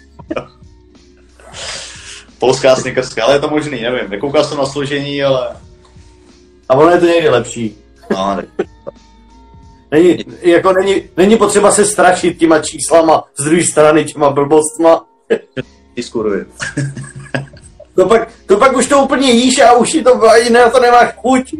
[2.38, 4.10] Polská snickerská, ale je to možný, nevím.
[4.10, 5.56] Nekoukal jsem na složení, ale...
[6.68, 7.76] A ono je to někdy lepší.
[8.10, 8.46] No, ne.
[9.90, 15.06] Není, jako není, není potřeba se strašit těma číslama z druhé strany, těma blbostma.
[15.96, 16.46] Diskuruje.
[17.94, 20.20] to, pak, to pak už to úplně jíš a už to
[20.52, 21.54] na to nemáš chuť.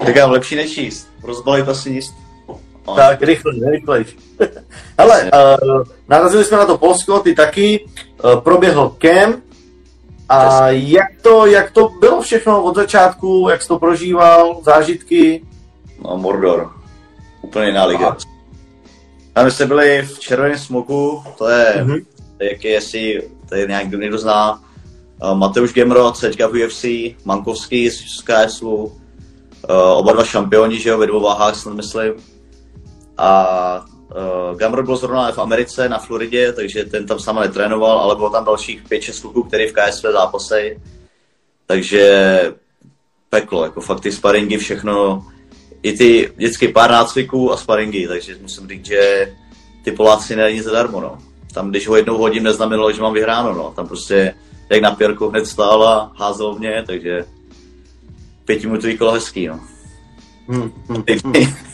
[0.06, 1.08] Říkám, lepší nečíst.
[1.22, 2.14] Rozbalit asi jíst.
[2.86, 2.94] No.
[2.94, 4.04] Tak, rychle, rychle.
[4.98, 5.30] Hele,
[5.64, 7.86] uh, narazili jsme na to Polsko, ty taky,
[8.24, 9.42] uh, proběhl kem.
[10.28, 15.44] A jak to, jak to bylo všechno od začátku, jak jsi to prožíval, zážitky?
[16.04, 16.70] No, Mordor.
[17.42, 18.16] Úplně jiná liga.
[19.34, 22.04] A my jsme byli v Červeném smoku, to je, mm-hmm.
[22.40, 24.62] jak je, jestli to je nějak někdo zná,
[25.22, 26.84] uh, Mateuš Gemro, teďka v UFC,
[27.24, 28.90] Mankovský z KSU, uh,
[29.94, 32.12] oba dva šampioni, že jo, ve dvou váhách snad myslím.
[33.18, 33.84] A
[34.50, 38.30] uh, Gamro byl zrovna v Americe, na Floridě, takže ten tam sama netrénoval, ale bylo
[38.30, 40.80] tam dalších 5-6 kluků, který v KSV zápasej.
[41.66, 42.54] Takže
[43.30, 45.26] peklo, jako fakt ty sparingy, všechno,
[45.82, 49.32] i ty vždycky pár nácviků a sparingy, takže musím říct, že
[49.84, 51.18] ty Poláci není zadarmo, no.
[51.54, 53.72] Tam, když ho jednou hodím, neznamenalo, že mám vyhráno, no.
[53.76, 54.34] Tam prostě,
[54.70, 57.24] jak na pěrku hned stál a házel mě, takže
[58.44, 59.60] pětiminutový kolo hezký, no.
[60.48, 61.73] Hmm, hmm, hmm.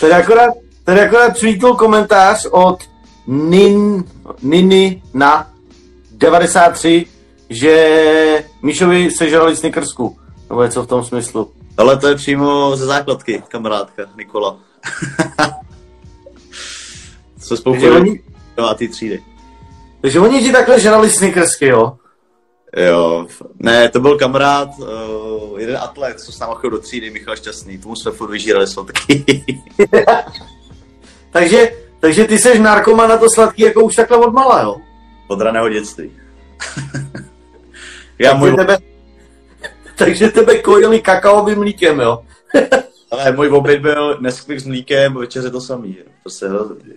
[0.00, 2.78] Tady akorát, tady akorát přivítl komentář od
[3.26, 4.04] Nin,
[4.42, 5.50] Niny na
[6.12, 7.06] 93,
[7.50, 10.18] že Míšovi sežrali snickersku.
[10.48, 11.50] Nebo něco v tom smyslu.
[11.76, 14.56] Ale to je přímo ze základky, kamarádka Nikola.
[17.40, 18.20] Co spolu oni...
[18.88, 19.22] třídy.
[20.00, 21.96] Takže oni ti takhle žrali snickersky, jo?
[22.76, 23.26] Jo,
[23.58, 27.78] ne, to byl kamarád, uh, jeden atlet, co s náma chodil do třídy, Michal Šťastný,
[27.78, 29.24] tomu jsme furt vyžírali sladký.
[31.30, 34.76] takže, takže ty seš narkoman na to sladký jako už takhle od mala, jo?
[35.28, 36.12] Od raného dětství.
[38.18, 38.56] Já můj...
[38.56, 38.78] tebe,
[39.98, 42.24] takže tebe kojili kakaovým mlíkem, jo?
[43.10, 45.96] Ale můj oběd byl Nesquik s mlíkem, večeře to samý.
[46.22, 46.94] Prostě hrozný.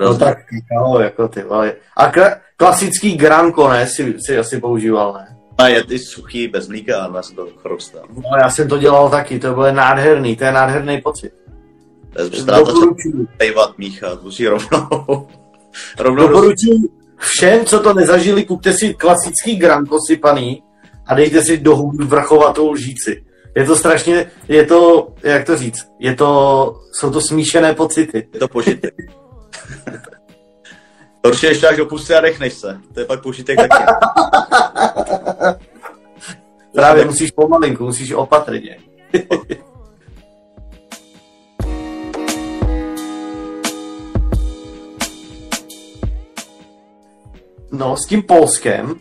[0.00, 1.74] No tak kakao, jako ty vole.
[1.96, 5.36] A k- klasický granko, ne, si, si asi používal, ne?
[5.58, 8.02] A je ty suchý, bez mlíka, ale já jsem to chrostal.
[8.14, 11.32] No, já jsem to dělal taky, to bylo nádherný, to je nádherný pocit.
[12.40, 13.26] Ztráta času,
[13.78, 15.28] míchat, musí rovnou.
[15.98, 16.78] rovnou Doporučuji
[17.16, 20.62] všem, co to nezažili, kupte si klasický granko sypaný,
[21.06, 23.24] a dejte si do huby vrchovatou lžíci.
[23.56, 28.28] Je to strašně, je to, jak to říct, je to, jsou to smíšené pocity.
[28.34, 28.94] Je to požitek.
[31.28, 32.80] určitě ještě až do pusty a dechneš se.
[32.94, 33.84] To je pak požitek taky.
[36.74, 38.78] Právě musíš pomalinku, musíš opatrně.
[47.72, 48.96] no, s tím Polskem, uh,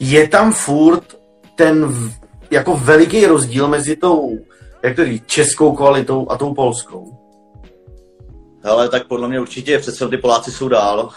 [0.00, 1.18] je tam furt
[1.54, 2.12] ten v,
[2.50, 4.38] jako veliký rozdíl mezi tou,
[4.82, 7.17] jak to říct, českou kvalitou a tou polskou?
[8.68, 11.10] Ale tak podle mě určitě přece ty Poláci jsou dál.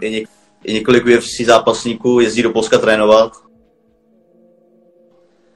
[0.00, 0.28] I, něk,
[0.64, 3.32] i několik UFC zápasníků jezdí do Polska trénovat.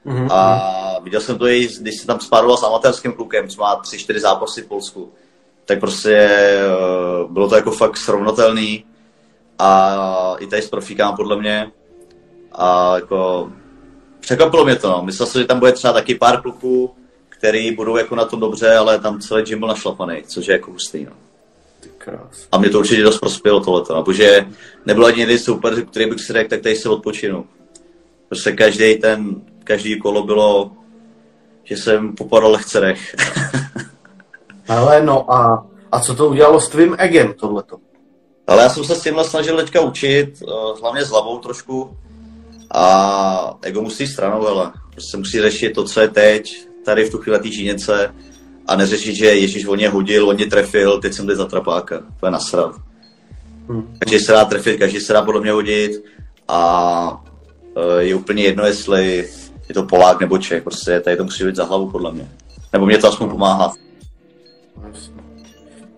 [0.05, 0.27] Mm-hmm.
[0.31, 4.19] A viděl jsem to i, když se tam spároval s amatérským klukem, co má 3-4
[4.19, 5.11] zápasy v Polsku.
[5.65, 6.63] Tak prostě eh,
[7.29, 8.85] bylo to jako fakt srovnatelný
[9.59, 11.71] a i tady s profíkám podle mě.
[12.51, 13.51] A jako
[14.19, 15.03] překvapilo mě to, no.
[15.03, 16.95] Myslel jsem, že tam bude třeba taky pár kluků,
[17.41, 20.71] který budou jako na tom dobře, ale tam celý gym byl našlapaný, což je jako
[20.71, 21.11] hustý, no.
[22.51, 24.45] A mě to určitě dost prospělo tohleto, no, protože
[24.85, 27.45] nebylo ani jeden super, který bych si řekl, tak tady se odpočinu.
[28.27, 30.71] Prostě každý ten, každý kolo bylo,
[31.63, 32.95] že jsem popadal lehce
[34.67, 37.77] Ale no a, a co to udělalo s tvým egem tohleto?
[38.47, 41.97] Ale já jsem se s tímhle snažil teďka učit, eh, hlavně s hlavou trošku.
[42.71, 47.17] A ego musí stranou, ale prostě musí řešit to, co je teď, tady v tu
[47.17, 48.13] chvíli té
[48.67, 52.01] a neřešit, že Ježíš on je hodil, on je trefil, teď jsem jde za trapáka.
[52.19, 52.75] To je nasrat.
[53.69, 53.97] Hmm.
[53.99, 56.03] Každý se dá trefit, každý se dá podle mě hodit
[56.47, 57.23] a
[57.77, 59.29] eh, je úplně jedno, jestli
[59.69, 62.29] je to Polák nebo Čech, prostě tady to musí být za hlavu podle mě.
[62.73, 63.73] Nebo mě to aspoň pomáhá.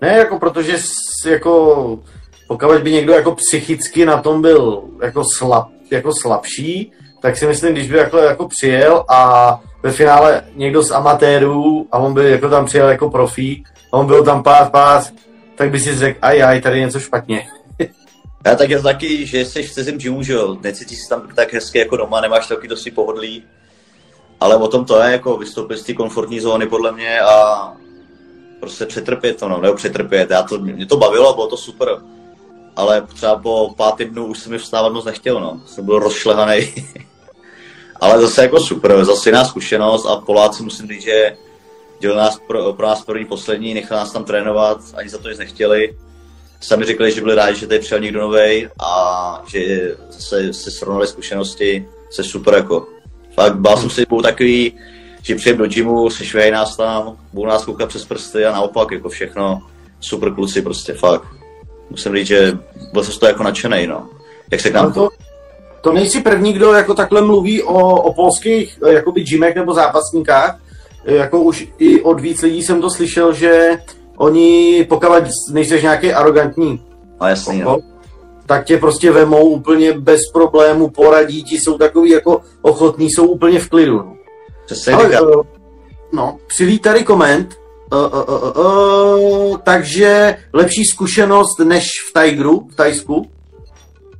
[0.02, 0.78] Ne, jako protože
[1.26, 2.00] jako
[2.48, 6.91] pokud by někdo jako psychicky na tom byl jako, slab, jako slabší,
[7.24, 11.98] tak si myslím, když by jako, jako přijel a ve finále někdo z amatérů a
[11.98, 15.04] on by jako tam přijel jako profík a on byl tam pár pár,
[15.56, 17.48] tak by si řekl, aj, aj, tady něco špatně.
[18.46, 21.28] Já tak je to taky, že jsi v cizím gymu, že jo, necítíš se tam
[21.36, 23.44] tak hezky jako doma, nemáš taky dosti pohodlí,
[24.40, 27.72] ale o tom to je, jako vystoupit z té komfortní zóny podle mě a
[28.60, 31.98] prostě přetrpět to, no, nebo přetrpět, já to, mě to bavilo, bylo to super,
[32.76, 35.62] ale třeba po pátý dnu už se mi vstávat moc nechtěl, no.
[35.66, 36.74] Jsem byl rozšlehaný.
[38.04, 41.38] ale zase jako super, zase jiná zkušenost a Poláci musím říct, že
[42.00, 45.39] dělali nás pro, pro nás první poslední, nechali nás tam trénovat, ani za to nic
[45.39, 45.98] nechtěli.
[46.62, 51.08] Sami řekli, že byli rádi, že tady přijel někdo nový a že se, se srovnali
[51.08, 52.88] zkušenosti, se super jako.
[53.34, 54.74] Fakt bál jsem si, takový,
[55.22, 59.10] že přijem do gymu, sešvějí nás tam, budou nás koukat přes prsty a naopak jako
[59.10, 59.62] všechno
[60.00, 61.44] super kluci prostě fakt
[61.89, 62.58] musím říct, že
[62.94, 64.10] byl jsem z toho jako nadšený, no.
[64.52, 64.86] Jak se k nám...
[64.86, 65.10] No to,
[65.84, 70.60] to nejsi první, kdo jako takhle mluví o, o polských eh, jakoby gymech nebo zápasníkách.
[71.06, 73.69] Eh, jako už i od víc lidí jsem to slyšel, že
[74.17, 75.08] oni, pokud
[75.52, 76.82] nejseš nějaký arrogantní
[77.22, 77.78] No jasný, no.
[78.46, 83.60] tak tě prostě vemou úplně bez problému, poradí ti, jsou takový jako ochotní, jsou úplně
[83.60, 83.98] v klidu.
[83.98, 84.15] No.
[84.65, 85.43] Přesně Ale, uh,
[86.12, 87.56] no, přilí tady koment,
[87.93, 93.26] uh, uh, uh, uh, takže lepší zkušenost než v Tigru, v Tajsku.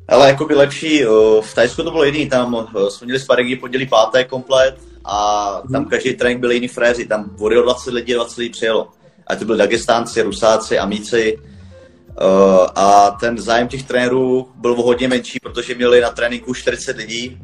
[0.08, 3.56] Ale jako by lepší, uh, v Tajsku to bylo jiný, tam uh, jsme měli sparingy
[3.56, 8.14] pondělí pátek komplet a tam každý trénink byl jiný frézy, tam vody o 20 lidí,
[8.14, 8.88] 20 lidí přijelo.
[9.28, 11.38] A to byli Dagestánci, Rusáci, Amíci.
[11.38, 16.98] Uh, a ten zájem těch trenérů byl o hodně menší, protože měli na tréninku 40
[16.98, 17.38] lidí.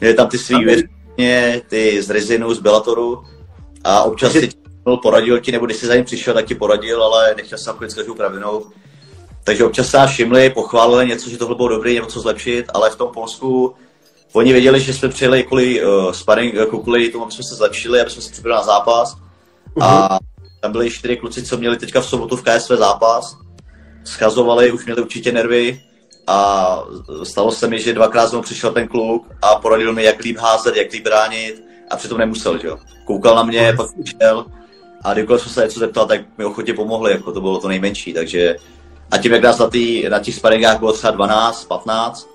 [0.00, 3.24] Měli tam ty svý věřně, ty z Rezinu, z Bellatoru.
[3.84, 4.48] A občas si
[5.02, 7.94] poradil ti, nebo když jsi za ním přišel, tak ti poradil, ale nechtěl jsem s
[7.94, 8.66] každou pravinou.
[9.44, 12.90] Takže občas se nás všimli, pochválili něco, že tohle bylo dobré, nebo co zlepšit, ale
[12.90, 13.74] v tom Polsku
[14.32, 18.00] oni věděli, že jsme přijeli kvůli uh, sparring, jako kvůli tomu, aby jsme se zlepšili,
[18.00, 19.16] aby jsme se připravili na zápas.
[19.76, 19.84] Uh-huh.
[19.84, 20.18] A
[20.60, 23.36] tam byli čtyři kluci, co měli teďka v sobotu v KSV zápas.
[24.04, 25.82] Schazovali, už měli určitě nervy
[26.26, 26.78] a
[27.22, 30.76] stalo se mi, že dvakrát znovu přišel ten kluk a poradil mi, jak líp házet,
[30.76, 32.78] jak líp bránit a přitom nemusel, že jo.
[33.04, 34.46] Koukal na mě, pak přišel
[35.04, 38.12] a kdykoliv jsem se něco zeptal, tak mi ochotně pomohli, jako to bylo to nejmenší,
[38.12, 38.56] takže
[39.10, 42.28] a tím, jak nás na, tý, na těch sparingách bylo třeba 12, 15,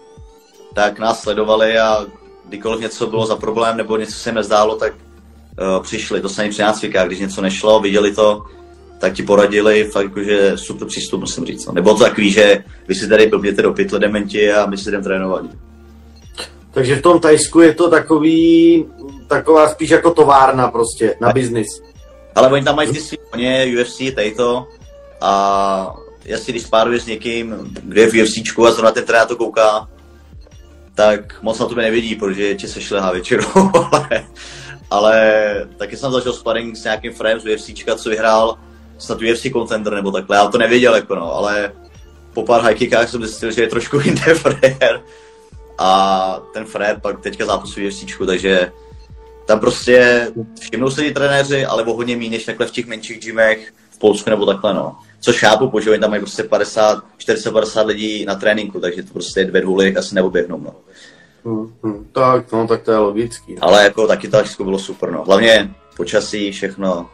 [0.74, 2.06] tak nás sledovali a
[2.46, 6.50] kdykoliv něco bylo za problém nebo něco se jim nezdálo, tak uh, přišli, to samé
[6.50, 8.44] při nácvikách, když něco nešlo, viděli to,
[9.00, 11.66] tak ti poradili, fakt jakože super přístup, musím říct.
[11.66, 11.74] No.
[11.74, 15.04] Nebo to takový, že vy si tady blběte do pytle dementi a my si jdem
[15.04, 15.46] trénovat.
[16.72, 18.86] Takže v tom Tajsku je to takový,
[19.28, 21.68] taková spíš jako továrna prostě na biznis.
[22.36, 24.68] Ale oni tam mají ty svý koně, UFC, tady to
[25.22, 29.36] a jestli když spáruješ s někým, kde je v UFCčku a zrovna ten trenér to
[29.36, 29.90] kouká,
[30.96, 33.44] tak moc na tebe nevidí, protože tě se šlehá většinou,
[33.92, 34.28] ale,
[34.90, 38.58] ale taky jsem zažil sparring s nějakým frame z UFCčka, co vyhrál
[38.98, 41.72] snad UFC contender nebo takhle, já to nevěděl, jako no, ale
[42.34, 45.02] po pár high kickách jsem zjistil, že je trošku jinde frér
[45.78, 48.72] a ten frér pak teďka zápasuje UFCčku, takže
[49.46, 50.28] tam prostě
[50.60, 53.98] všimnou se ti trenéři, ale o hodně méně než takhle v těch menších gymech v
[53.98, 54.96] Polsku nebo takhle, no.
[55.26, 59.46] Což chápu, protože oni tam mají prostě 50, 40-50 lidí na tréninku, takže to prostě
[59.46, 60.76] dvě lidí asi neoběhnou, no.
[61.46, 63.58] Hmm, hmm, tak, no, tak to je logický.
[63.60, 65.24] Ale jako taky to bylo super, no.
[65.24, 67.10] Hlavně počasí, všechno,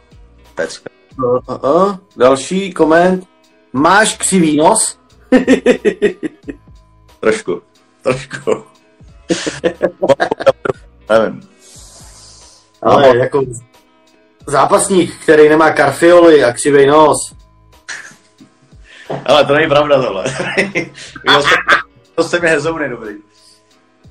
[0.54, 0.90] pecka.
[1.18, 1.96] Uh, uh, uh.
[2.16, 3.24] Další koment.
[3.72, 4.98] Máš křivý nos?
[7.20, 7.62] trošku,
[8.02, 8.64] trošku.
[11.10, 11.40] Nevím.
[12.82, 13.44] Ale jako
[14.46, 17.41] zápasník, který nemá karfioli a křivý nos.
[19.24, 20.24] Ale to není pravda tohle.
[22.14, 23.14] to se mi hezouny dobrý.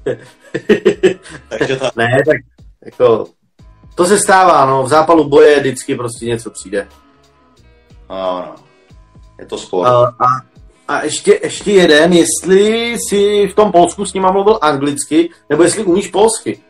[1.50, 1.90] Takže to...
[1.96, 2.38] Ne, tak
[2.86, 3.28] jako
[3.96, 6.88] to se stává, no, v zápalu boje vždycky prostě něco přijde.
[8.10, 8.56] No, no.
[9.40, 9.88] Je to sport.
[9.88, 10.42] A, a,
[10.88, 15.84] a ještě, ještě jeden, jestli si v tom Polsku s nima mluvil anglicky, nebo jestli
[15.84, 16.62] umíš polsky.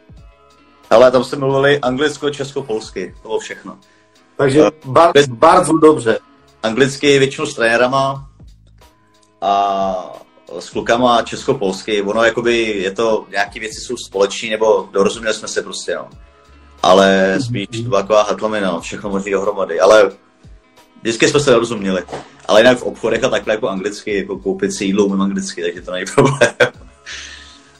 [0.89, 3.77] Ale tam jsme mluvili anglicko, česko, polsky, to bylo všechno.
[4.37, 6.19] Takže bar, bardzo dobře.
[6.63, 8.29] Anglicky většinou s trenérama
[9.41, 10.21] a
[10.59, 12.01] s klukama česko-polsky.
[12.01, 16.09] Ono jakoby je to, nějaké věci jsou společní, nebo dorozuměli jsme se prostě, no.
[16.83, 19.79] Ale spíš to byla taková hatlamina, no, všechno možný dohromady.
[19.79, 20.11] Ale
[21.01, 22.03] vždycky jsme se dorozuměli.
[22.47, 25.81] Ale jinak v obchodech a takhle jako anglicky, jako koupit si jídlo umím anglicky, takže
[25.81, 26.53] to není problém.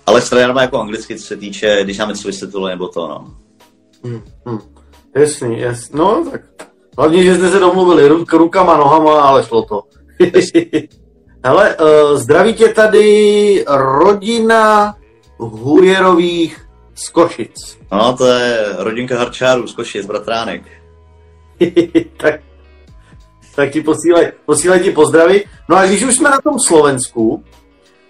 [0.06, 3.36] Ale s trenérama jako anglicky, co se týče, když nám něco vysvětlili, nebo to, no.
[4.04, 4.60] Hmm, hmm.
[5.16, 6.00] Jasný, jasný.
[6.00, 6.42] No, tak
[7.02, 9.84] hlavně, že jste se domluvili ruk, rukama, nohama, ale šlo to.
[11.44, 14.96] Hele, uh, zdraví tě tady rodina
[15.38, 17.78] Hujerových z Košic.
[17.92, 20.62] No, to je rodinka Harčárů z Košic, bratránek.
[22.18, 22.40] tak,
[23.56, 25.46] tak ti posílej, posílej ti pozdravy.
[25.70, 27.44] No a když už jsme na tom Slovensku,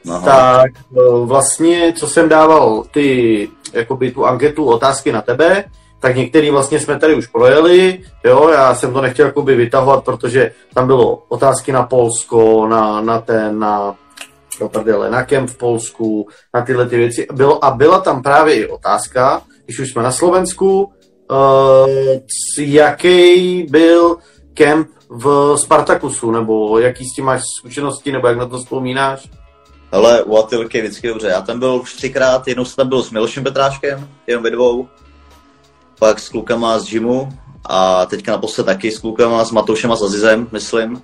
[0.09, 0.25] Aha.
[0.25, 5.63] tak uh, vlastně, co jsem dával ty, jakoby tu anketu, otázky na tebe,
[6.01, 10.51] tak některý vlastně jsme tady už projeli, jo, já jsem to nechtěl jakoby vytahovat, protože
[10.73, 13.95] tam bylo otázky na Polsko, na, na ten, na,
[14.61, 17.27] no prdele, na kemp v Polsku, na tyhle ty věci.
[17.33, 20.83] Bylo, a byla tam právě i otázka, když už jsme na Slovensku,
[21.31, 21.89] uh,
[22.57, 24.17] jaký byl
[24.53, 29.29] kemp v Spartakusu, nebo jaký s tím máš zkušenosti, nebo jak na to vzpomínáš?
[29.91, 31.27] Ale u Atilky vždycky dobře.
[31.27, 34.87] Já tam byl už třikrát, jednou jsem tam byl s Milošem Petráškem, jenom ve dvou
[36.01, 37.29] pak s klukama z gymu
[37.69, 41.01] a teďka naposled taky s klukama, s Matoušem a s Azizem, myslím.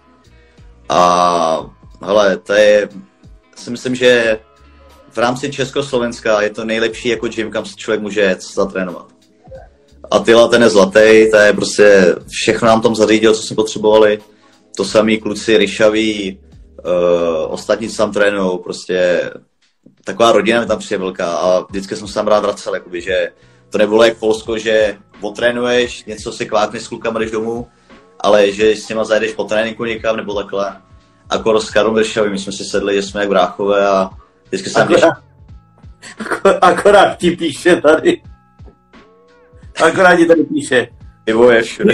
[0.89, 1.69] A
[2.01, 2.89] hele, to je,
[3.55, 4.39] si myslím, že
[5.11, 9.05] v rámci Československa je to nejlepší jako gym, kam se člověk může jet zatrénovat.
[10.11, 14.19] A Tyla ten je zlatý, to je prostě všechno nám tam zařídil, co jsme potřebovali.
[14.77, 16.39] to samý kluci ryšaví,
[16.85, 19.29] uh, ostatní tam trénují, prostě
[20.03, 23.31] taková rodina mi tam přijde velká a vždycky jsem se tam rád vracel, jakoby, že
[23.69, 27.67] to nebylo jak Polsko, že otrénuješ, něco si kvákneš s klukama, jdeš domů,
[28.19, 30.81] ale že s těma zajdeš po tréninku někam nebo takhle.
[31.29, 34.09] Ako s Karlem Vršavým, my jsme si sedli, že jsme jak bráchové a
[34.47, 35.13] vždycky jsem Akorát,
[36.19, 38.21] akorát, akorát ti píše tady.
[39.83, 40.87] Akorát ti tady píše.
[41.27, 41.93] pivo je všude.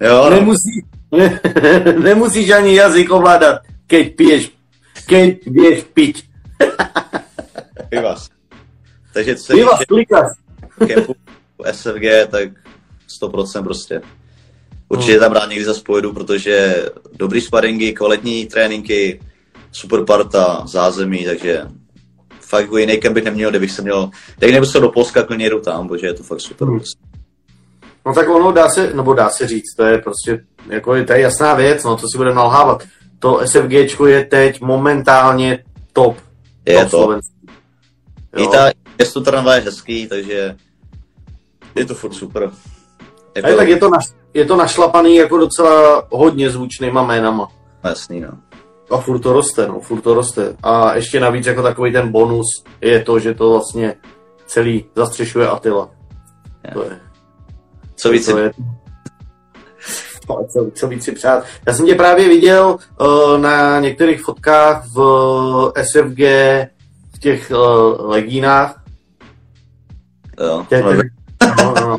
[0.00, 0.30] jo, no.
[0.30, 0.82] Nemusí,
[1.12, 1.40] ne,
[1.98, 4.50] nemusíš ani jazyk ovládat, keď piješ,
[5.06, 6.24] keď vieš piť.
[7.88, 8.16] Piva.
[9.12, 10.32] Takže co se Piva, týče klikas.
[10.86, 11.14] kempu
[11.72, 12.48] SFG, tak
[13.22, 14.00] 100% prostě.
[14.88, 19.20] Určitě tam rád někdy zase pojedu, protože dobrý sparingy, kvalitní tréninky,
[19.72, 21.62] super parta, zázemí, takže
[22.40, 25.60] fakt jako jiný kemp bych neměl, kdybych se měl, kdybych nemusel do Polska, klidně jdu
[25.60, 26.68] tam, protože je to fakt super.
[26.68, 26.80] Hmm.
[28.06, 31.12] No tak ono dá se, nebo dá se říct, to je prostě, jako je, to
[31.12, 32.82] je jasná věc, no, co si budeme nalhávat.
[33.18, 36.16] To SFGčko je teď momentálně top.
[36.66, 37.20] Je top to.
[38.30, 38.36] Slovenský.
[38.36, 38.50] I Jo.
[38.50, 40.56] ta město Trnava je hezký, takže
[41.74, 42.50] je to furt super.
[43.44, 44.04] Ale tak je to, naš,
[44.34, 47.48] je to našlapaný jako docela hodně zvučnýma jménama.
[47.84, 48.28] Jasný, no.
[48.90, 50.56] A furt to roste, no, furt to roste.
[50.62, 52.46] A ještě navíc jako takový ten bonus
[52.80, 53.94] je to, že to vlastně
[54.46, 55.90] celý zastřešuje Attila.
[56.64, 56.70] Je.
[56.72, 57.00] To je,
[57.96, 58.52] Co víc, to je,
[60.28, 61.44] No, co, co víc si přát.
[61.66, 65.02] Já jsem tě právě viděl uh, na některých fotkách v
[65.82, 66.20] SFG
[67.18, 68.82] v těch uh, legínách.
[70.40, 71.02] jo, Tě, no, no,
[71.64, 71.98] no, no.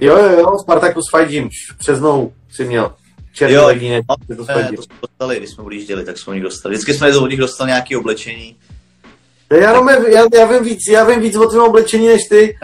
[0.00, 1.48] Jo, jo, jo, Spartacus Fight Gym,
[1.78, 2.94] přes mnou si měl.
[3.32, 4.44] Černý Jo, legíny, no, to Gym.
[4.44, 4.68] jsme
[5.02, 6.74] dostali, když jsme odjížděli, tak jsme od nich dostali.
[6.74, 8.56] Vždycky jsme od nich dostali nějaké oblečení.
[9.52, 12.56] Já, jenom, já, já, vím víc, já vím víc o tvém oblečení než ty.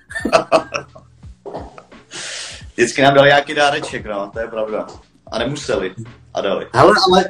[2.74, 4.86] Vždycky nám dali nějaký dáreček, no, to je pravda.
[5.32, 5.94] A nemuseli.
[6.34, 6.66] A dali.
[6.74, 7.24] Hele, ale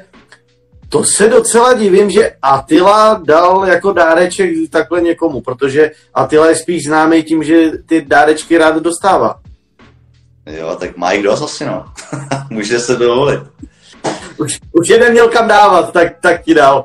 [0.89, 6.83] to se docela divím, že Attila dal jako dáreček takhle někomu, protože Attila je spíš
[6.87, 9.41] známý tím, že ty dárečky rád dostává.
[10.47, 11.85] Jo, tak má jich dost asi, no.
[12.51, 13.41] Může se dovolit.
[14.37, 16.85] Už, už jeden měl kam dávat, tak, tak ti dal.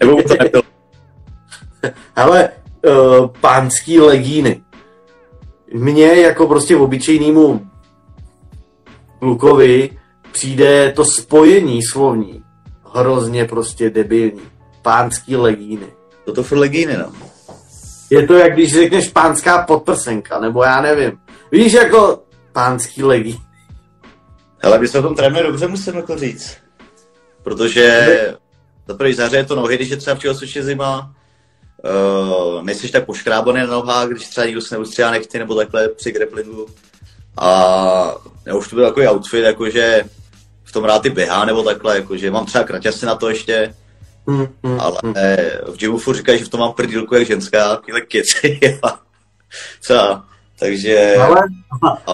[0.00, 0.62] Nebo to nebylo.
[2.16, 2.48] Hele,
[2.86, 4.62] uh, pánský legíny.
[5.74, 7.66] Mně jako prostě obyčejnému
[9.18, 9.90] klukovi
[10.32, 12.44] přijde to spojení slovní
[12.94, 14.40] hrozně prostě debilní.
[14.82, 15.86] Pánský legíny.
[16.24, 17.12] To to furt legíny, no.
[18.10, 21.18] Je to jak když řekneš pánská podprsenka, nebo já nevím.
[21.52, 22.22] Víš, jako
[22.52, 23.36] pánský legín.
[24.58, 26.56] Hele, my jsme o tom trénovali dobře, musím jako říct.
[27.42, 28.06] Protože
[28.88, 31.14] za první zahřeje to nohy, když je třeba v tělocvičně zima.
[31.84, 36.12] Uh, nejsi tak poškrábaný na nohách, když třeba někdo se neustřelá nechty nebo takhle při
[36.12, 36.66] grapplingu.
[37.36, 38.14] A
[38.46, 40.04] já už to byl takový outfit, jakože
[40.68, 43.74] v tom rád ty běhá nebo takhle, jakože mám třeba kraťasy na to ještě,
[44.28, 45.14] Hmm, hmm, ale hmm.
[45.66, 48.60] v gymu furt říkají, že v tom mám prdílku jak ženská, takovýhle keci.
[49.80, 50.22] Co?
[50.58, 51.16] Takže...
[51.16, 51.40] Ale,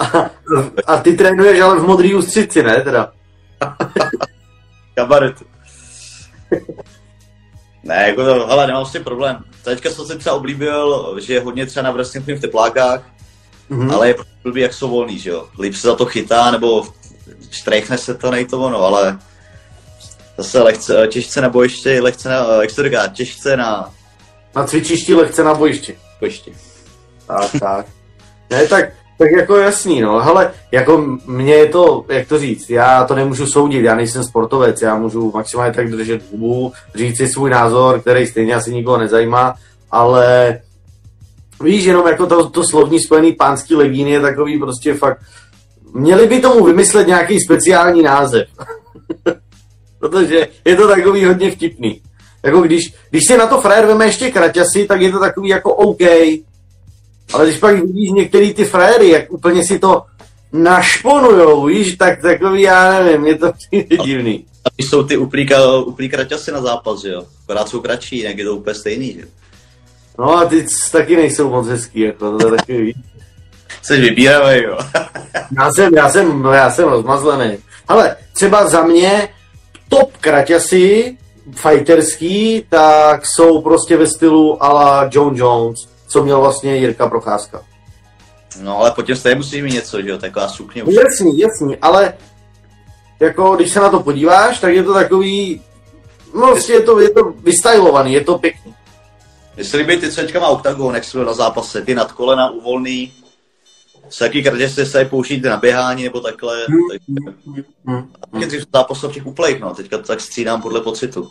[0.86, 3.12] a ty trénuješ ale v modrý ústřici, ne teda?
[4.94, 5.36] kabaret.
[7.82, 9.44] ne, jako to, hele, nemám s tím problém.
[9.62, 13.02] Teďka jsem si třeba oblíbil, že je hodně třeba na wrestlingu v teplákách,
[13.68, 13.90] Mhm.
[13.90, 15.48] ale je blbý, jak jsou volný, že jo.
[15.60, 16.86] Líp se za to chytá, nebo
[17.50, 19.18] štrejchne se to, nej to ono, ale
[20.38, 23.90] zase lehce, těžce na bojišti, lehce na, jak se to říká, těžce na
[24.56, 25.96] Na cvičišti lehce na bojišti.
[26.20, 26.52] bojišti.
[27.26, 27.86] Tak, tak.
[28.50, 30.20] Ne, tak, tak jako jasný, no.
[30.20, 34.82] Hele, jako mně je to, jak to říct, já to nemůžu soudit, já nejsem sportovec,
[34.82, 39.54] já můžu maximálně tak držet hubu, říct si svůj názor, který stejně asi nikoho nezajímá,
[39.90, 40.58] ale
[41.62, 45.20] víš, jenom jako to, to slovní spojený pánský legín je takový prostě fakt,
[45.94, 48.48] měli by tomu vymyslet nějaký speciální název.
[49.98, 52.00] Protože je to takový hodně vtipný.
[52.42, 55.74] Jako když, když si na to frajer veme ještě kraťasy, tak je to takový jako
[55.74, 56.00] OK.
[57.32, 60.02] Ale když pak vidíš některý ty frajery, jak úplně si to
[60.52, 63.52] našponujou, víš, tak takový, já nevím, je to
[64.04, 64.46] divný.
[64.64, 67.22] A když jsou ty uplí, ka- uplí kraťasy na zápas, že jo.
[67.44, 69.26] Akorát jsou kratší, jinak je to úplně stejný, že jo.
[70.18, 72.94] No a ty taky nejsou moc hezký, jako to je takový, víš.
[73.82, 74.78] Jsi vybíravý, jo.
[75.58, 77.58] Já jsem, já jsem, no já jsem rozmazlený.
[77.88, 79.28] Ale třeba za mě
[79.88, 81.16] top kraťasy
[81.52, 87.62] fighterský, tak jsou prostě ve stylu ala John Jones, co měl vlastně Jirka Procházka.
[88.60, 90.94] No ale po těm stejně musíš mít něco, že jo, taková sukně už.
[90.94, 92.14] Jasný, jasný, ale
[93.20, 95.62] jako když se na to podíváš, tak je to takový,
[96.34, 98.74] no prostě je to, je to vystylovaný, je to pěkný.
[99.62, 103.12] Se líbí ty, co teďka má oktagon, jak na zápase, ty nad kolena uvolný,
[104.08, 106.66] se jaký kratě se použít na běhání nebo takhle.
[106.90, 107.22] Takže,
[107.86, 108.12] Hmm.
[108.32, 111.30] taky dřív zápasil v těch úplejch, no, teďka to tak střídám podle pocitu.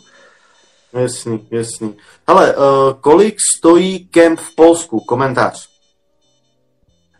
[0.92, 1.96] Jasný, jasný.
[2.26, 2.64] Ale uh,
[3.00, 5.00] kolik stojí kemp v Polsku?
[5.00, 5.68] Komentář.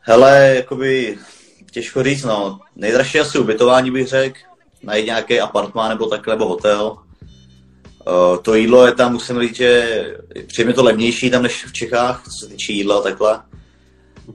[0.00, 1.18] Hele, jakoby
[1.70, 2.60] těžko říct, no.
[2.76, 4.38] Nejdražší asi ubytování bych řekl,
[4.82, 6.96] najít nějaký apartmán nebo takhle, nebo hotel.
[8.06, 10.04] Uh, to jídlo je tam, musím říct, že
[10.46, 13.42] přijde to levnější tam než v Čechách, co se týče jídla a takhle.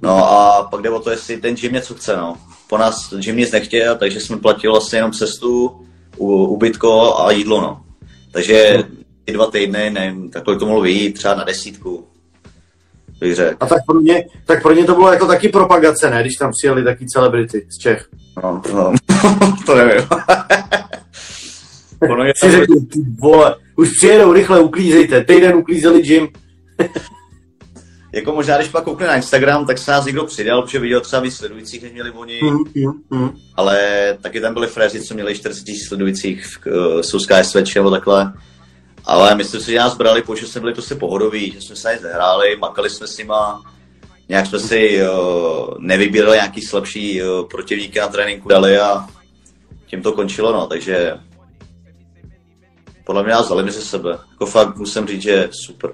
[0.02, 2.38] No a pak jde o to, jestli ten gym něco chce, no.
[2.68, 5.86] Po nás gym nic nechtěl, takže jsme platili vlastně jenom cestu,
[6.18, 7.82] ubytko a jídlo, no.
[8.32, 8.84] Takže
[9.26, 12.08] ty dva týdny, nevím, takhle to mohlo vyjít třeba na desítku,
[13.20, 13.58] bych řekl.
[13.60, 16.22] A tak pro, mě, tak pro ně to bylo jako taky propagace, ne?
[16.22, 18.08] Když tam přijeli taky celebrity z Čech.
[18.44, 18.94] No, no,
[19.66, 20.08] to nevím.
[22.12, 25.24] ono je Si řekl, ty vole, už přijedou, rychle uklízejte.
[25.24, 26.28] Týden uklízeli gym.
[28.12, 31.22] jako možná, když pak koukne na Instagram, tak se nás někdo přidal, protože viděl třeba
[31.22, 33.32] víc sledujících, než měli oni, Hmm, hmm, hmm.
[33.56, 33.78] ale
[34.22, 38.34] taky tam byli fréři, co měli 40 000 sledujících v uh, Souská SVČ nebo takhle.
[39.06, 42.02] Ale myslím si, že nás brali, protože jsme byli prostě pohodoví, že jsme se nic
[42.02, 43.64] nehráli, makali jsme s nima,
[44.30, 49.08] nějak jsme si uh, nevybírali nějaký slabší uh, protivníky na tréninku dali a
[49.86, 51.14] tím to končilo, no, takže
[53.06, 54.18] podle mě nás mezi sebe.
[54.32, 55.92] Jako fakt musím říct, že super.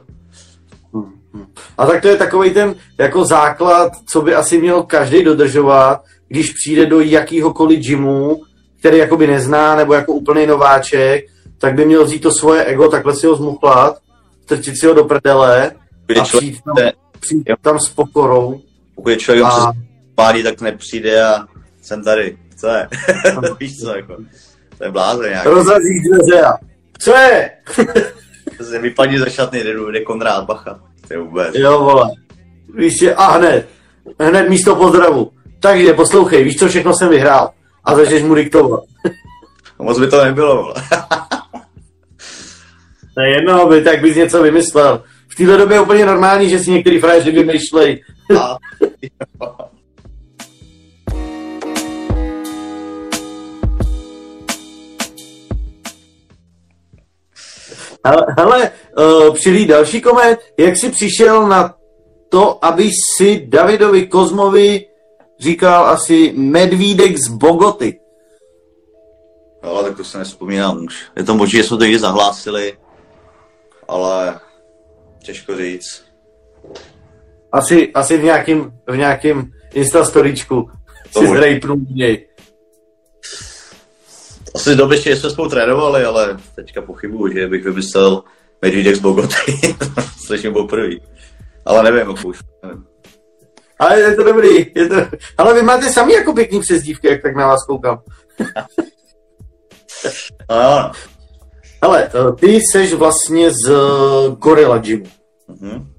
[1.78, 6.54] A tak to je takový ten jako základ, co by asi měl každý dodržovat, když
[6.54, 8.42] přijde do jakýhokoliv gymu,
[8.80, 11.26] který jakoby nezná, nebo jako úplný nováček,
[11.58, 13.98] tak by měl vzít to svoje ego, takhle si ho zmuchlat,
[14.44, 15.72] strčit si ho do prdele
[16.06, 16.76] Když a přijít tam,
[17.20, 18.62] přijít tam s pokorou.
[18.96, 19.74] pokud je člověk A-
[20.16, 21.46] pálí, tak nepřijde a
[21.82, 22.38] jsem tady.
[22.58, 22.88] Co je?
[23.60, 24.16] Víš co, jako.
[24.78, 25.46] To je blázen nějak.
[25.46, 26.54] Rozrazíš dveře a
[27.00, 27.52] co je?
[28.82, 30.80] Vypadí ze šatny, jde, jde Konrád Bacha.
[31.08, 31.56] To je vůbec.
[31.56, 32.12] Jo, vole.
[32.76, 33.70] Víš, že, a hned,
[34.20, 35.32] hned místo pozdravu.
[35.60, 37.50] Takže poslouchej, víš, co všechno jsem vyhrál.
[37.84, 38.84] A začneš mu diktovat.
[39.80, 40.74] Moc by to nebylo, vole.
[43.14, 45.04] To je jedno, by, tak bys něco vymyslel.
[45.28, 48.04] V téhle době je úplně normální, že si některý frajeři vymýšlej.
[58.38, 60.40] Hele, uh, přilí další koment.
[60.58, 61.76] Jak jsi přišel na
[62.30, 64.86] to, aby si Davidovi Kozmovi
[65.40, 68.00] říkal asi medvídek z Bogoty?
[69.62, 71.06] Ale tak to se nespomínám už.
[71.16, 72.78] Je to možné, že jsme to někdy zahlásili,
[73.88, 74.40] ale
[75.24, 76.06] těžko říct.
[77.52, 80.70] Asi, asi v nějakým, v nějakým instastoričku
[81.14, 82.28] To si zrejpnul něj.
[84.56, 88.24] Asi doby, že jsme spolu trénovali, ale teďka pochybuju, že bych vymyslel
[88.62, 89.36] Medvídek z Bogoty.
[90.26, 90.96] Slyším poprvé.
[91.66, 92.40] Ale nevím, jak už.
[92.64, 92.86] Nevím.
[93.80, 94.72] Ale je to dobrý.
[94.76, 94.96] Je to...
[95.38, 98.02] Ale vy máte sami jako pěkný přezdívky, jak tak na vás koukám.
[100.50, 100.92] A,
[101.86, 105.06] Hele, eh, ty jsi vlastně z eh, Gorilla Gymu.
[105.48, 105.92] mhm.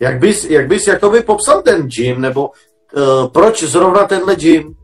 [0.00, 2.50] Jak bys, jak bys jakoby popsal ten gym, nebo
[2.92, 4.74] uh, proč zrovna tenhle gym?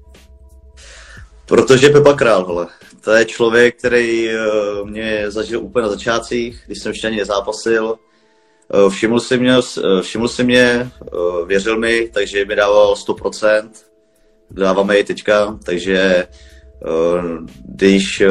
[1.47, 2.67] Protože Pepa Král, hele.
[3.09, 7.99] To je člověk, který uh, mě zažil úplně na začátcích, když jsem ještě ani nezápasil.
[8.75, 10.91] Uh, všiml si mě, uh, všiml si mě
[11.47, 13.71] věřil mi, takže mi dával 100%.
[14.51, 16.27] Dáváme i teďka, takže
[17.69, 18.23] když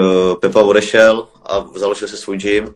[0.42, 2.74] Pepa odešel a založil se svůj gym,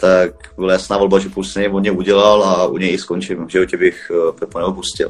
[0.00, 3.46] tak byla jasná volba, že půl on mě udělal a u něj i skončím.
[3.46, 5.08] V životě bych Pepa neopustil.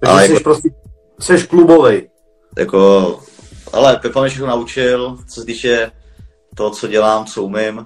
[0.00, 0.68] Takže Ale jsi jako- prostě
[1.20, 2.10] jsi klubovej.
[2.58, 3.20] jako,
[3.72, 5.92] ale Pepa mě všechno naučil, co se týče
[6.54, 7.84] toho, co dělám, co umím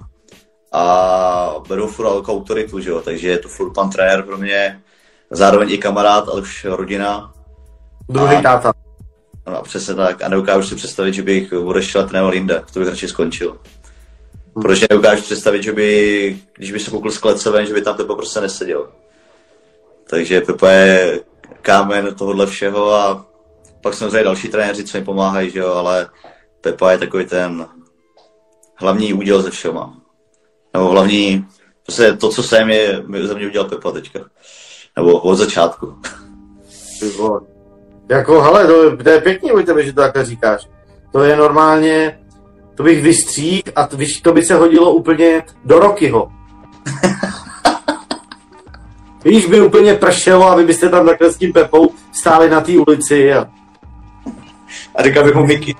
[0.71, 4.81] a beru furt jako autoritu, že jo, takže je to furt pan trenér pro mě,
[5.31, 7.33] zároveň i kamarád, ale už rodina.
[8.09, 8.73] Druhý A- táta.
[9.47, 10.21] No, přesně tak.
[10.21, 12.63] A neukážu si představit, že bych odešel a trénoval jinde.
[12.73, 13.57] To bych radši skončil.
[14.53, 17.97] Protože neukážu představit, že by, když by se koukl z klece ven, že by tam
[17.97, 18.89] Pepa prostě neseděl.
[20.09, 21.21] Takže Pepa je
[21.61, 23.25] kámen tohohle všeho a
[23.85, 26.07] pak samozřejmě další trenéři, co mi pomáhají, že jo, ale
[26.61, 27.67] Pepa je takový ten
[28.75, 29.97] hlavní úděl ze všema.
[30.73, 31.45] Nebo hlavní,
[31.83, 34.19] prostě to, co jsem, je, za mě udělal Pepa teďka.
[34.95, 35.95] Nebo od začátku.
[38.09, 40.67] Jako, hele, to, to je pěkný u tebe, že to takhle říkáš.
[41.11, 42.19] To je normálně,
[42.75, 46.31] to bych vystřík a to, to by se hodilo úplně do Rokyho.
[49.25, 52.71] Víš, by úplně pršelo a vy byste tam takhle s tím Pepou stáli na té
[52.71, 53.47] ulici a
[54.95, 55.75] A říkal bych mu Mickey.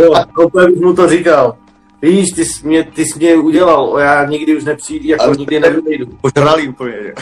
[0.00, 0.12] jo,
[0.44, 1.56] úplně bych mu to říkal.
[2.02, 5.36] Víš, ty jsi mě, ty jsi mě udělal, o, já nikdy už nepřijdu, jako Ale-
[5.36, 6.06] nikdy nevyjdu.
[6.20, 7.14] Požralý úplně, že?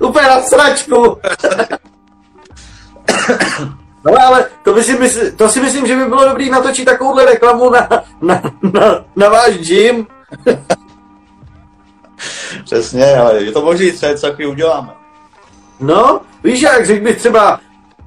[0.06, 1.16] úplně na sračku.
[4.04, 7.24] No ale to, by si mysl, to si myslím, že by bylo dobrý natočit takovouhle
[7.24, 7.88] reklamu na,
[8.22, 10.06] na, na, na váš gym.
[12.64, 14.92] Přesně, ale je to možný, třeba něco takový uděláme.
[15.80, 17.60] No, víš jak, řekl bych třeba,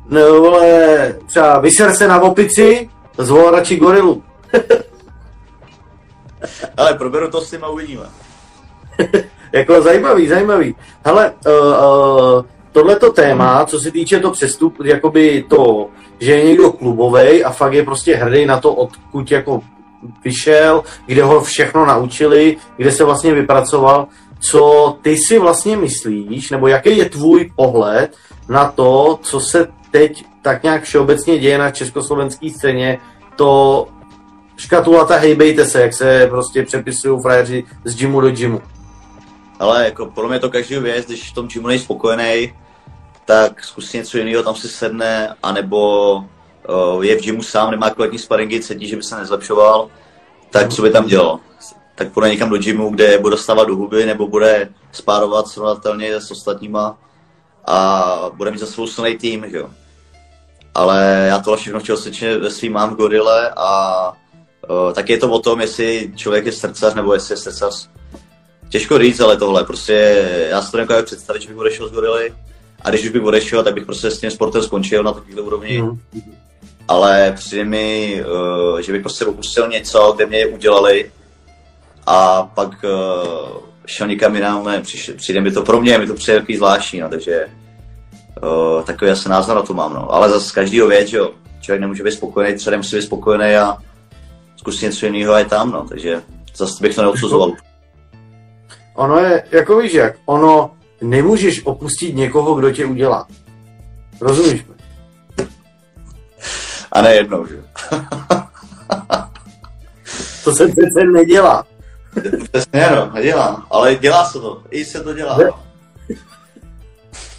[0.10, 4.24] no, vole, třeba vyser se na opici, zvol radši gorilu.
[6.78, 8.06] Ale proberu to s tím a uvidíme.
[9.52, 10.76] jako zajímavý, zajímavý.
[11.06, 15.88] Hele, uh, uh, tohleto téma, co se týče to přestup, jakoby to,
[16.20, 19.62] že je někdo klubovej a fakt je prostě hrdý na to, odkud jako
[20.24, 24.08] vyšel, kde ho všechno naučili, kde se vlastně vypracoval,
[24.40, 28.16] co ty si vlastně myslíš, nebo jaký je tvůj pohled
[28.50, 33.00] na to, co se teď tak nějak všeobecně děje na československé scéně,
[33.36, 33.88] to
[34.58, 38.62] škatulata hejbejte se, jak se prostě přepisují frajeři z gymu do gymu.
[39.60, 42.54] Ale jako pro mě to každý věc, když v tom gymu nejsi spokojený,
[43.26, 48.20] tak zkus něco jiného, tam si sedne, anebo uh, je v gymu sám, nemá kvalitní
[48.20, 49.90] sparingy, cítí, že by se nezlepšoval,
[50.50, 51.40] tak co by tam dělal?
[51.96, 56.32] Tak půjde někam do gymu, kde bude stávat do huby, nebo bude spárovat srovnatelně s
[56.32, 56.98] ostatníma
[57.68, 59.70] a bude mít za svou silný tým, že jo.
[60.74, 64.12] Ale já tohle všechno chtěl sečně ve svým mám v Gorile a
[64.70, 67.90] uh, tak je to o tom, jestli člověk je srdcař nebo jestli je srdcař.
[68.70, 69.94] Těžko říct, ale tohle, prostě
[70.50, 72.34] já si to nekážu představit, že bych odešel z Gorily
[72.82, 75.82] a když už bych odešel, tak bych prostě s tím sportem skončil na takovéhle úrovni.
[75.82, 76.02] Mm.
[76.88, 78.24] Ale přijde mi,
[78.72, 81.12] uh, že bych prostě opustil něco, kde mě udělali
[82.06, 84.82] a pak uh, šel někam jinam, ne,
[85.16, 87.46] přijde mi to pro mě, mi to přijde takový zvláštní, no, takže
[88.44, 90.14] uh, takový asi názor na to mám, no.
[90.14, 91.32] Ale zase každýho věc, že jo,
[91.62, 93.78] člověk nemůže být spokojený, třeba nemusí být spokojený a
[94.56, 96.22] zkusit něco jiného a je tam, no, takže
[96.56, 97.52] zase bych to neodsuzoval.
[98.96, 100.72] Ono je, jako víš jak, ono,
[101.02, 103.28] nemůžeš opustit někoho, kdo tě udělá.
[104.22, 104.76] Rozumíš mi?
[106.92, 107.64] A ne jednou, že?
[110.44, 111.66] to se přece nedělá.
[112.52, 113.66] Přesně, no, nedělá.
[113.72, 114.64] Ale dělá se to.
[114.72, 115.38] I se to dělá.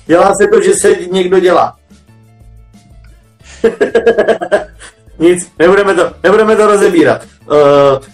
[0.06, 1.76] Dělá se to, že se někdo dělá.
[5.18, 7.22] Nic, nebudeme to, nebudeme to rozebírat.
[7.22, 7.56] Uh,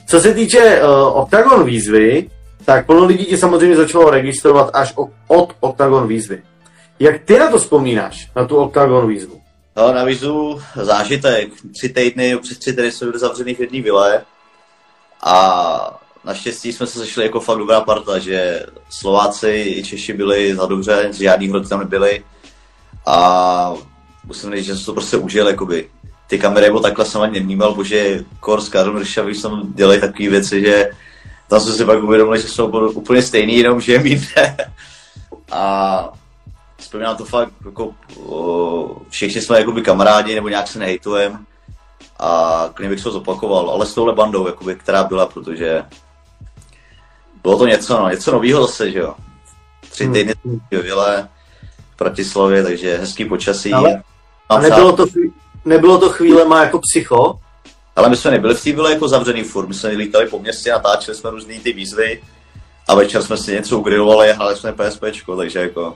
[0.09, 2.31] co se týče uh, Octagon výzvy,
[2.65, 4.95] tak plno lidí ti samozřejmě začalo registrovat až
[5.27, 6.43] od Octagon výzvy.
[7.01, 9.41] Jak ty na to vzpomínáš, na tu Octagon výzvu?
[9.77, 11.49] No, na výzvu zážitek.
[11.75, 14.23] Tři týdny, přes tři týdny jsme byli zavřený v jedné vile
[15.23, 20.67] a naštěstí jsme se sešli jako fakt dobrá parta, že Slováci i Češi byli za
[20.67, 22.25] dobře, žádný hroti tam nebyli
[23.07, 23.73] a
[24.25, 25.91] musím říct, že jsem to prostě užil, jakoby.
[26.27, 30.29] Ty kamery, bo takhle jsem ani nevnímal, bože Kor s Karlem Ryšavý jsem dělají takové
[30.29, 30.91] věci, že
[31.49, 34.57] tam jsme si pak uvědomili, že jsou úplně stejný, jenom že je.
[35.51, 36.13] A
[36.77, 37.95] vzpomínám to fakt, jako
[39.09, 41.39] všichni jsme jakoby kamarádi, nebo nějak se nehejtujeme.
[42.19, 45.83] A klidně bych se to zopakoval, ale s touhle bandou, jakoby, která byla, protože
[47.45, 49.15] bylo to něco, no, něco nového zase, že jo.
[49.91, 50.15] Tři hmm.
[50.15, 50.61] týdny hmm.
[50.71, 51.29] vile
[51.95, 53.73] v Bratislavě, takže hezký počasí.
[53.73, 54.03] Ale,
[54.49, 55.07] a nebylo to,
[55.65, 57.39] nebylo to chvíle má jako psycho?
[57.97, 60.71] Ale my jsme nebyli v té byli jako zavřený furt, my jsme lítali po městě,
[60.71, 62.23] natáčeli jsme různý ty výzvy
[62.89, 65.95] a večer jsme si něco ugrilovali a hráli jsme PSPčko, takže jako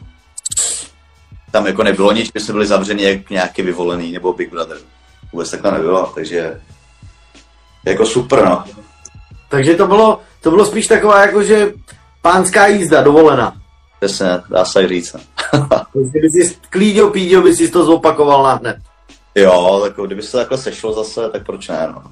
[1.50, 4.78] tam jako nebylo nic, my jsme byli zavřeni jak nějaký vyvolený nebo Big Brother.
[5.32, 6.60] Vůbec takhle nebylo, takže
[7.86, 8.64] jako super, no.
[9.48, 11.72] Takže to bylo, to bylo spíš taková jako, že
[12.22, 13.54] pánská jízda, dovolená.
[14.00, 15.16] Přesně, dá se říct.
[16.10, 18.76] Kdyby si klíďo píďo, by si to zopakoval na hned.
[19.34, 22.02] Jo, tak kdyby se takhle sešlo zase, tak proč ne, no.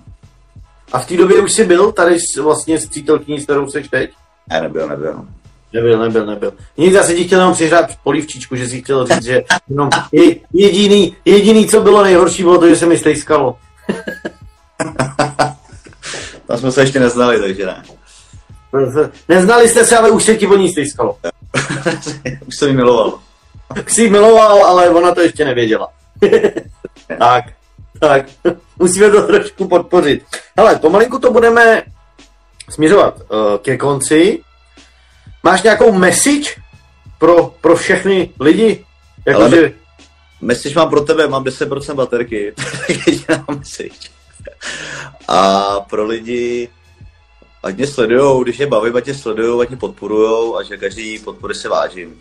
[0.92, 4.10] A v té době už jsi byl tady vlastně s přítelkyní, s kterou jsi teď?
[4.50, 5.26] Ne, nebyl, nebyl.
[5.72, 6.52] Nebyl, nebyl, nebyl.
[6.76, 10.36] Nic, já se ti chtěl jenom přihrát polivčičku, že si chtěl říct, že jenom je,
[10.52, 13.56] jediný, jediný, co bylo nejhorší, bylo to, že se mi stejskalo.
[16.46, 17.82] Tam jsme se ještě neznali, takže ne.
[19.28, 21.18] Neznali jste se, ale už se ti o ní stejskalo.
[22.46, 23.18] už jsem ji miloval.
[23.86, 25.88] Už jsi ji miloval, ale ona to ještě nevěděla.
[27.18, 27.44] tak,
[28.00, 28.26] tak.
[28.78, 30.24] Musíme to trošku podpořit.
[30.56, 31.82] Hele, pomalinku to budeme
[32.70, 34.42] směřovat uh, ke konci.
[35.42, 36.50] Máš nějakou message
[37.18, 38.84] pro, pro všechny lidi?
[39.26, 39.72] Jako, Ale že...
[40.40, 42.54] Message mám pro tebe, mám 10% baterky.
[42.88, 44.08] jediná message.
[45.28, 46.68] A pro lidi,
[47.62, 51.18] ať mě sledujou, když je baví, ať mě sledujou, ať mě podporujou a že každý
[51.18, 52.14] podpory se vážím.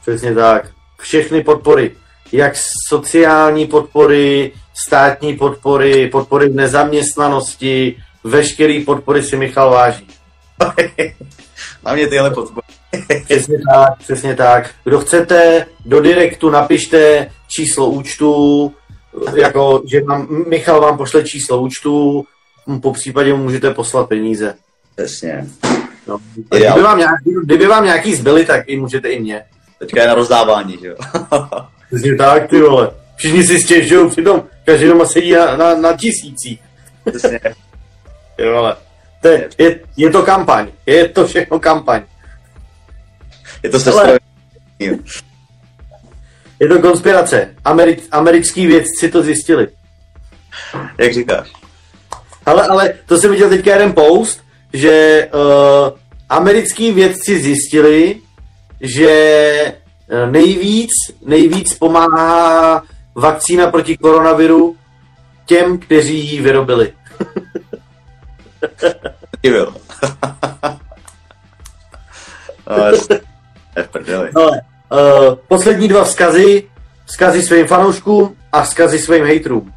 [0.00, 0.70] Přesně tak.
[1.00, 1.96] Všechny podpory.
[2.32, 2.52] Jak
[2.88, 4.52] sociální podpory,
[4.86, 10.06] státní podpory, podpory v nezaměstnanosti, veškerý podpory si Michal váží.
[11.84, 12.66] Na mě tyhle podpory.
[13.24, 14.70] Přesně tak, přesně tak.
[14.84, 18.72] Kdo chcete, do direktu napište číslo účtu,
[19.34, 22.24] jako, že vám, Michal vám pošle číslo účtu,
[22.80, 24.54] po případě mu můžete poslat peníze.
[24.96, 25.46] Přesně.
[26.08, 26.18] No.
[26.48, 29.42] Kdyby, vám nějaký, kdyby vám nějaký zbyly, tak i můžete i mě.
[29.78, 30.96] Teďka je na rozdávání, že jo?
[31.88, 32.90] Přesně tak, ty vole.
[33.16, 36.60] Všichni si stěžují, přitom každý doma sedí na, na, na tisících.
[37.04, 37.40] Přesně.
[38.36, 38.76] Ty vole.
[39.22, 40.68] To je, je, je, to kampaň.
[40.86, 42.02] Je to všechno kampaň.
[43.62, 44.18] Je to se
[46.60, 47.54] Je to konspirace.
[47.64, 49.68] Ameri- americký vědci to zjistili.
[50.98, 51.57] Jak říkáš?
[52.48, 54.40] Ale, ale to jsem viděl teďka jeden post,
[54.72, 55.40] že uh,
[56.28, 58.20] americký vědci zjistili,
[58.80, 60.90] že eh, nejvíc,
[61.26, 62.82] nejvíc pomáhá
[63.14, 64.76] vakcína proti koronaviru
[65.46, 66.92] těm, kteří ji vyrobili.
[69.42, 69.74] Divil.
[74.34, 74.54] no, uh,
[75.48, 76.68] poslední dva vzkazy,
[77.06, 79.72] vzkazy svým fanouškům a vzkazy svým hejtrům.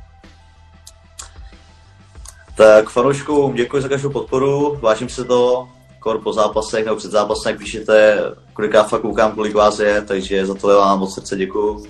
[2.56, 7.49] Tak fanouškům děkuji za každou podporu, vážím se to, kor po zápasech nebo před zápasem,
[7.49, 8.20] jak píšete,
[8.54, 11.86] kolikrát fakt koukám, kolik vás je, takže za to vám moc srdce děkuju.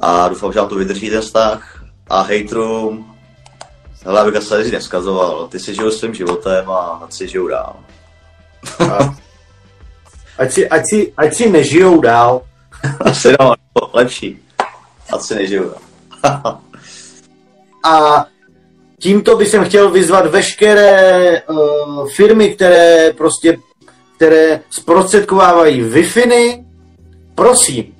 [0.00, 1.84] A doufám, že vám to vydrží ten vztah.
[2.08, 3.14] A hejtrům,
[4.04, 7.76] hele, abych se neskazoval, ty si žijou svým životem a ať si žijou dál.
[8.90, 9.14] A,
[10.38, 12.42] ať, si, ať, si, ať si nežijou dál.
[13.00, 13.54] Asi no,
[13.92, 14.38] lepší.
[15.12, 15.74] Ať si nežijou
[16.22, 16.60] dál.
[17.84, 18.24] a
[19.02, 23.58] tímto bych chtěl vyzvat veškeré uh, firmy, které prostě,
[24.16, 26.04] které zprostředkovávají wi
[27.34, 27.94] prosím,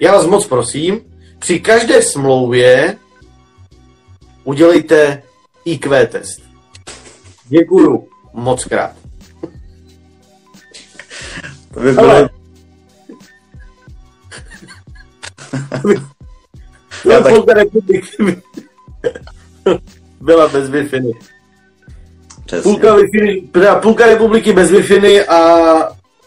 [0.00, 1.00] já vás moc prosím,
[1.38, 2.96] při každé smlouvě
[4.44, 5.22] udělejte
[5.64, 6.42] IQ test.
[7.48, 8.96] Děkuju moc krát.
[11.74, 12.10] To by bylo...
[12.10, 12.28] Ale...
[17.10, 17.66] Já tak...
[20.22, 20.88] byla bez wi
[22.62, 25.38] Půlka, wi teda půlka republiky bez wi a,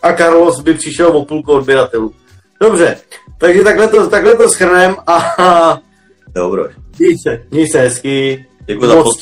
[0.01, 2.13] a Carlos by přišel o půlku odběratelů.
[2.61, 2.97] Dobře,
[3.37, 5.79] takže takhle to, takhle to schrnem a...
[6.35, 6.65] Dobro.
[6.99, 8.45] Měj se, měj se hezky.
[8.65, 9.19] Děkuji za post.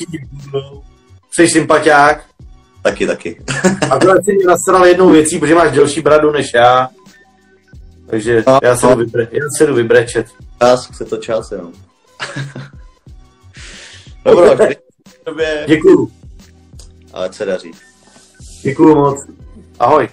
[1.30, 2.24] Jsi sympatiák.
[2.82, 3.42] Taky, taky.
[3.90, 6.88] a to si mě nasral jednou věcí, protože máš delší bradu než já.
[8.06, 8.92] Takže no, já se no.
[8.92, 10.26] jdu, vybre, já se jdu vybrečet.
[10.62, 11.72] Čas, chce to čas, jenom.
[14.24, 14.56] Dobro,
[15.66, 16.10] Děkuju.
[17.12, 17.70] Ale se daří.
[18.62, 19.26] Děkuju moc.
[19.78, 20.08] Ahoj.